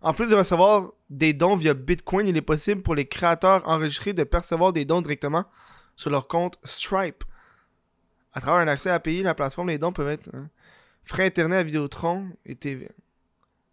En 0.00 0.12
plus 0.12 0.28
de 0.28 0.34
recevoir 0.34 0.92
des 1.10 1.32
dons 1.32 1.56
via 1.56 1.74
Bitcoin, 1.74 2.26
il 2.26 2.36
est 2.36 2.42
possible 2.42 2.82
pour 2.82 2.94
les 2.94 3.06
créateurs 3.06 3.66
enregistrés 3.68 4.12
de 4.12 4.24
percevoir 4.24 4.72
des 4.72 4.84
dons 4.84 5.00
directement 5.00 5.44
sur 5.96 6.10
leur 6.10 6.28
compte 6.28 6.58
Stripe. 6.64 7.24
À 8.32 8.40
travers 8.40 8.60
un 8.60 8.68
accès 8.68 8.90
à 8.90 9.00
payer, 9.00 9.22
la 9.22 9.34
plateforme, 9.34 9.68
les 9.68 9.78
dons 9.78 9.92
peuvent 9.92 10.08
être 10.08 10.28
hein, 10.34 10.48
frais 11.04 11.26
internet 11.26 11.60
à 11.60 11.62
Vidéotron 11.62 12.28
et 12.44 12.56
TV. 12.56 12.90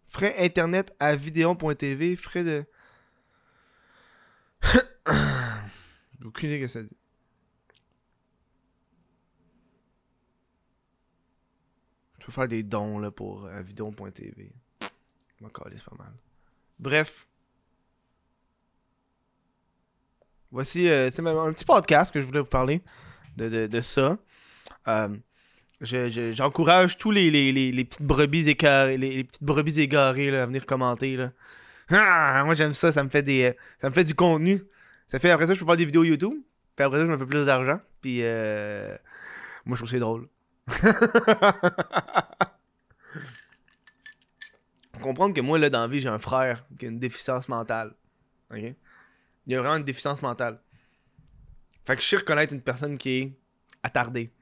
Frais 0.06 0.34
internet 0.38 0.94
à 1.00 1.16
Vidéon.tv, 1.16 2.16
frais 2.16 2.44
de. 2.44 2.64
Aucune 6.24 6.50
idée 6.50 6.60
que 6.60 6.68
ça 6.68 6.82
dit. 6.82 6.96
Tu 12.22 12.26
peux 12.26 12.32
faire 12.32 12.46
des 12.46 12.62
dons 12.62 13.00
là, 13.00 13.10
pour 13.10 13.46
euh, 13.46 13.62
Vidéon.tv. 13.62 14.52
Je 14.80 15.42
m'en 15.44 15.48
calisse 15.50 15.82
pas 15.82 15.96
mal. 15.98 16.12
Bref. 16.78 17.26
Voici 20.52 20.88
euh, 20.88 21.10
c'est 21.12 21.26
un 21.26 21.52
petit 21.52 21.64
podcast 21.64 22.14
que 22.14 22.20
je 22.20 22.26
voulais 22.26 22.38
vous 22.38 22.46
parler 22.46 22.80
de, 23.36 23.80
ça. 23.80 24.18
Euh, 24.86 25.08
je- 25.80 26.08
je- 26.10 26.32
J'encourage 26.32 26.96
tous 26.96 27.10
les, 27.10 27.28
les, 27.28 27.50
les, 27.72 27.84
petites 27.84 28.02
brebis 28.02 28.48
égarées, 28.48 28.96
les, 28.98 29.24
petites 29.24 29.42
brebis 29.42 29.80
égarées 29.80 30.30
là, 30.30 30.44
à 30.44 30.46
venir 30.46 30.64
commenter. 30.64 31.16
Là. 31.16 31.32
Ah, 31.90 32.42
moi 32.44 32.54
j'aime 32.54 32.72
ça, 32.72 32.92
ça 32.92 33.02
me 33.02 33.08
fait 33.08 33.22
des. 33.24 33.42
euh, 33.46 33.52
ça 33.80 33.88
me 33.90 33.94
fait 33.94 34.04
du 34.04 34.14
contenu. 34.14 34.62
Ça 35.08 35.18
fait 35.18 35.30
après 35.30 35.48
ça, 35.48 35.54
je 35.54 35.58
peux 35.58 35.66
faire 35.66 35.76
des 35.76 35.86
vidéos 35.86 36.04
YouTube. 36.04 36.34
Puis 36.76 36.84
après 36.84 36.98
ça, 37.00 37.06
je 37.06 37.10
me 37.10 37.18
fais 37.18 37.26
plus 37.26 37.46
d'argent. 37.46 37.80
Puis 38.00 38.18
moi 38.20 39.74
je 39.74 39.74
trouve 39.74 39.88
c'est 39.88 39.98
drôle. 39.98 40.28
Comprendre 45.00 45.34
que 45.34 45.40
moi 45.40 45.58
là 45.58 45.68
dans 45.68 45.80
la 45.80 45.88
vie 45.88 46.00
j'ai 46.00 46.08
un 46.08 46.18
frère 46.18 46.64
qui 46.78 46.86
a 46.86 46.88
une 46.88 47.00
déficience 47.00 47.48
mentale. 47.48 47.94
Il 48.52 48.74
y 49.46 49.54
a 49.54 49.60
vraiment 49.60 49.76
une 49.76 49.84
déficience 49.84 50.22
mentale. 50.22 50.60
Fait 51.84 51.96
que 51.96 52.02
je 52.02 52.06
sais 52.06 52.16
reconnaître 52.16 52.54
une 52.54 52.62
personne 52.62 52.96
qui 52.96 53.10
est 53.10 53.36
attardée. 53.82 54.32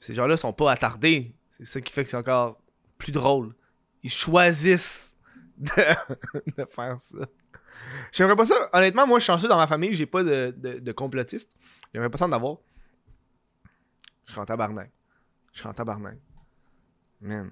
Ces 0.00 0.14
gens-là 0.14 0.36
sont 0.36 0.52
pas 0.52 0.72
attardés. 0.72 1.32
C'est 1.52 1.64
ça 1.64 1.80
qui 1.80 1.92
fait 1.92 2.02
que 2.02 2.10
c'est 2.10 2.16
encore 2.16 2.60
plus 2.98 3.12
drôle. 3.12 3.54
Ils 4.02 4.10
choisissent 4.10 5.16
de, 5.58 5.70
de 6.56 6.64
faire 6.64 7.00
ça. 7.00 7.18
J'aimerais 8.10 8.34
pas 8.34 8.46
ça. 8.46 8.68
Honnêtement, 8.72 9.06
moi, 9.06 9.20
je 9.20 9.24
suis 9.24 9.32
chanceux 9.32 9.48
dans 9.48 9.56
ma 9.56 9.68
famille. 9.68 9.94
J'ai 9.94 10.06
pas 10.06 10.24
de, 10.24 10.52
de, 10.56 10.80
de 10.80 10.92
complotiste. 10.92 11.54
J'aimerais 11.92 12.10
pas 12.10 12.18
ça 12.18 12.26
en 12.26 12.32
avoir. 12.32 12.56
Je 14.32 14.36
serais 14.36 14.44
en 14.44 14.46
tabarnak. 14.46 14.90
Je 15.52 15.58
serais 15.58 15.68
en 15.68 15.74
tabarnak. 15.74 16.16
Man. 17.20 17.50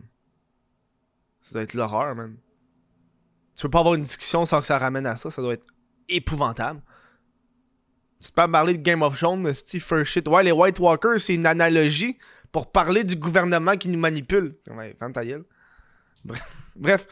Ça 1.42 1.52
doit 1.52 1.62
être 1.62 1.74
l'horreur, 1.74 2.14
man. 2.14 2.38
Tu 3.54 3.62
peux 3.62 3.68
pas 3.68 3.80
avoir 3.80 3.96
une 3.96 4.04
discussion 4.04 4.46
sans 4.46 4.62
que 4.62 4.66
ça 4.66 4.78
ramène 4.78 5.04
à 5.04 5.14
ça. 5.14 5.30
Ça 5.30 5.42
doit 5.42 5.52
être 5.52 5.66
épouvantable. 6.08 6.80
Tu 8.18 8.28
peux 8.28 8.34
pas 8.34 8.48
parler 8.48 8.78
de 8.78 8.82
Game 8.82 9.02
of 9.02 9.18
Thrones, 9.18 9.52
Steve 9.52 9.82
First 9.82 10.10
shit. 10.10 10.26
Ouais, 10.26 10.42
les 10.42 10.52
White 10.52 10.78
Walkers, 10.78 11.20
c'est 11.20 11.34
une 11.34 11.44
analogie 11.44 12.16
pour 12.50 12.72
parler 12.72 13.04
du 13.04 13.14
gouvernement 13.14 13.76
qui 13.76 13.90
nous 13.90 13.98
manipule. 13.98 14.56
Ouais. 14.70 14.96
Bref. 16.76 17.06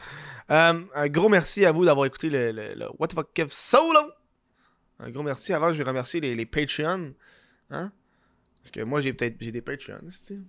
Euh, 0.49 0.83
un 0.95 1.07
gros 1.09 1.29
merci 1.29 1.63
à 1.63 1.71
vous 1.71 1.85
d'avoir 1.85 2.07
écouté 2.07 2.31
le 2.31 2.87
What 2.97 3.09
the 3.09 3.13
fuck 3.13 3.33
Kev 3.35 3.49
solo. 3.51 3.99
Un 4.97 5.11
gros 5.11 5.21
merci. 5.21 5.53
Avant, 5.53 5.71
je 5.71 5.77
vais 5.77 5.83
remercier 5.83 6.21
les, 6.21 6.35
les 6.35 6.47
Patreons. 6.47 7.13
Hein? 7.69 7.91
Parce 8.61 8.71
que 8.71 8.81
moi, 8.81 9.01
j'ai 9.01 9.13
peut-être 9.13 9.35
j'ai 9.39 9.51
des 9.51 9.61
Patreons, 9.61 9.99
tu. 10.27 10.41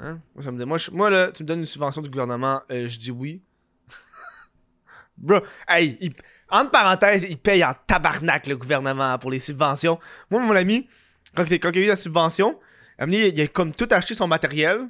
Hein? 0.00 0.20
Moi, 0.34 0.44
ça 0.44 0.52
me 0.52 0.64
moi, 0.64 0.78
moi, 0.92 1.10
là, 1.10 1.32
tu 1.32 1.42
me 1.42 1.48
donnes 1.48 1.60
une 1.60 1.64
subvention 1.66 2.02
du 2.02 2.10
gouvernement, 2.10 2.62
euh, 2.70 2.86
je 2.86 2.98
dis 2.98 3.10
oui. 3.10 3.42
Bro, 5.16 5.40
hey, 5.68 5.96
il- 6.00 6.14
entre 6.50 6.70
parenthèses, 6.70 7.26
il 7.28 7.36
paye 7.38 7.64
en 7.64 7.74
tabarnak 7.86 8.46
le 8.46 8.56
gouvernement 8.56 9.18
pour 9.18 9.30
les 9.30 9.38
subventions. 9.40 9.98
Moi, 10.30 10.40
mon 10.40 10.54
ami, 10.54 10.88
quand, 11.34 11.44
il- 11.50 11.58
quand 11.60 11.70
il 11.74 11.78
a 11.82 11.84
eu 11.84 11.88
la 11.88 11.96
subvention, 11.96 12.58
il 13.06 13.40
a 13.40 13.46
comme 13.48 13.74
tout 13.74 13.88
acheté 13.90 14.14
son 14.14 14.26
matériel. 14.28 14.88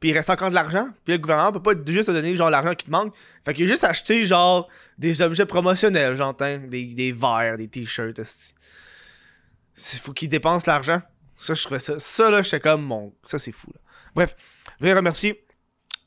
Puis 0.00 0.10
il 0.10 0.12
reste 0.12 0.30
encore 0.30 0.50
de 0.50 0.54
l'argent. 0.54 0.90
Puis 1.04 1.14
le 1.14 1.18
gouvernement 1.18 1.50
peut 1.52 1.60
pas 1.62 1.72
juste 1.90 2.06
te 2.06 2.12
donner 2.12 2.36
genre 2.36 2.50
l'argent 2.50 2.72
qui 2.76 2.86
te 2.86 2.90
manque. 2.90 3.12
Fait 3.44 3.52
qu'il 3.52 3.64
a 3.66 3.68
juste 3.68 3.82
acheté 3.82 4.24
genre 4.24 4.68
des 4.96 5.20
objets 5.22 5.44
promotionnels, 5.44 6.14
j'entends. 6.14 6.58
Des, 6.68 6.84
des 6.94 7.10
verres, 7.10 7.56
des 7.56 7.66
t-shirts. 7.66 8.20
Il 9.78 9.98
faut 9.98 10.12
qu'il 10.12 10.28
dépense 10.28 10.66
l'argent. 10.66 11.00
Ça, 11.36 11.54
je 11.54 11.62
trouvais 11.62 11.78
ça. 11.78 11.98
Ça, 12.00 12.30
là, 12.30 12.42
j'étais 12.42 12.60
comme 12.60 12.82
mon. 12.82 13.14
Ça, 13.22 13.38
c'est 13.38 13.52
fou, 13.52 13.70
là. 13.72 13.80
Bref, 14.14 14.34
je 14.78 14.80
voulais 14.80 14.94
remercier 14.94 15.44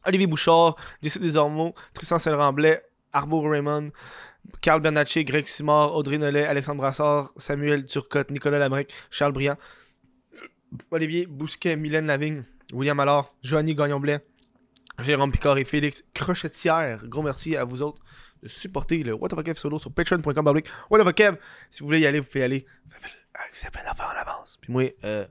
Olivier 0.05 0.27
Bouchard, 0.27 0.75
Jesse 1.01 1.21
Desormeaux, 1.21 1.73
Tristan 1.93 2.19
Saint-Ramblet, 2.19 2.83
Arbo 3.13 3.41
Raymond, 3.41 3.91
Carl 4.61 4.81
Bernatchez, 4.81 5.23
Greg 5.23 5.47
Simard, 5.47 5.95
Audrey 5.95 6.17
Nollet, 6.17 6.45
Alexandre 6.45 6.81
Brassard, 6.81 7.31
Samuel 7.37 7.85
Turcotte, 7.85 8.31
Nicolas 8.31 8.59
Labrec, 8.59 8.91
Charles 9.09 9.31
Briand, 9.31 9.57
Olivier 10.89 11.27
Bousquet, 11.27 11.75
Mylène 11.75 12.07
Lavigne, 12.07 12.43
William 12.73 12.99
Allard, 12.99 13.33
Joanny 13.43 13.75
Gagnon-Blais, 13.75 14.19
Jérôme 14.99 15.31
Picard 15.31 15.57
et 15.57 15.65
Félix 15.65 16.03
Crochetière. 16.13 17.05
Gros 17.05 17.21
merci 17.21 17.55
à 17.55 17.63
vous 17.63 17.81
autres 17.81 18.01
de 18.41 18.47
supporter 18.47 19.03
le 19.03 19.13
What 19.13 19.29
the 19.29 19.43
Kev 19.43 19.55
solo 19.55 19.77
sur 19.77 19.91
patreon.com. 19.91 20.61
What 20.89 21.03
the 21.03 21.13
Kev, 21.13 21.37
si 21.69 21.81
vous 21.81 21.87
voulez 21.87 21.99
y 21.99 22.05
aller, 22.05 22.19
vous 22.19 22.25
pouvez 22.25 22.39
y 22.39 22.43
aller. 22.43 22.65
C'est 23.53 23.71
plein 23.71 23.83
d'affaires 23.83 24.13
en 24.15 24.19
avance. 24.19 24.57
Puis 24.61 24.71
moi, 24.71 24.83
euh, 25.03 25.25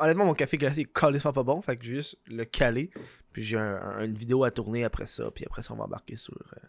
honnêtement, 0.00 0.24
mon 0.24 0.34
café 0.34 0.56
glacé 0.58 0.82
est 0.82 0.92
calissement 0.92 1.32
pas 1.32 1.42
bon. 1.42 1.60
Fait 1.62 1.76
que 1.76 1.84
juste 1.84 2.18
le 2.26 2.44
caler. 2.44 2.90
Puis 3.32 3.42
j'ai 3.42 3.58
une 3.58 4.14
vidéo 4.14 4.44
à 4.44 4.50
tourner 4.50 4.84
après 4.84 5.06
ça. 5.06 5.30
Puis 5.30 5.44
après 5.44 5.62
ça, 5.62 5.72
on 5.72 5.76
va 5.76 5.84
embarquer 5.84 6.16
sur 6.16 6.34
euh, 6.34 6.60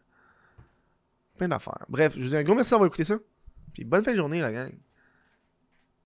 plein 1.37 1.47
d'affaires. 1.47 1.85
Bref, 1.89 2.13
je 2.15 2.21
vous 2.21 2.29
dis 2.29 2.37
un 2.37 2.43
gros 2.43 2.55
merci 2.55 2.71
d'avoir 2.71 2.87
écouté 2.87 3.03
ça. 3.03 3.17
Puis 3.73 3.83
bonne 3.83 4.03
fin 4.03 4.11
de 4.11 4.17
journée, 4.17 4.39
la 4.39 4.51
gang. 4.51 4.71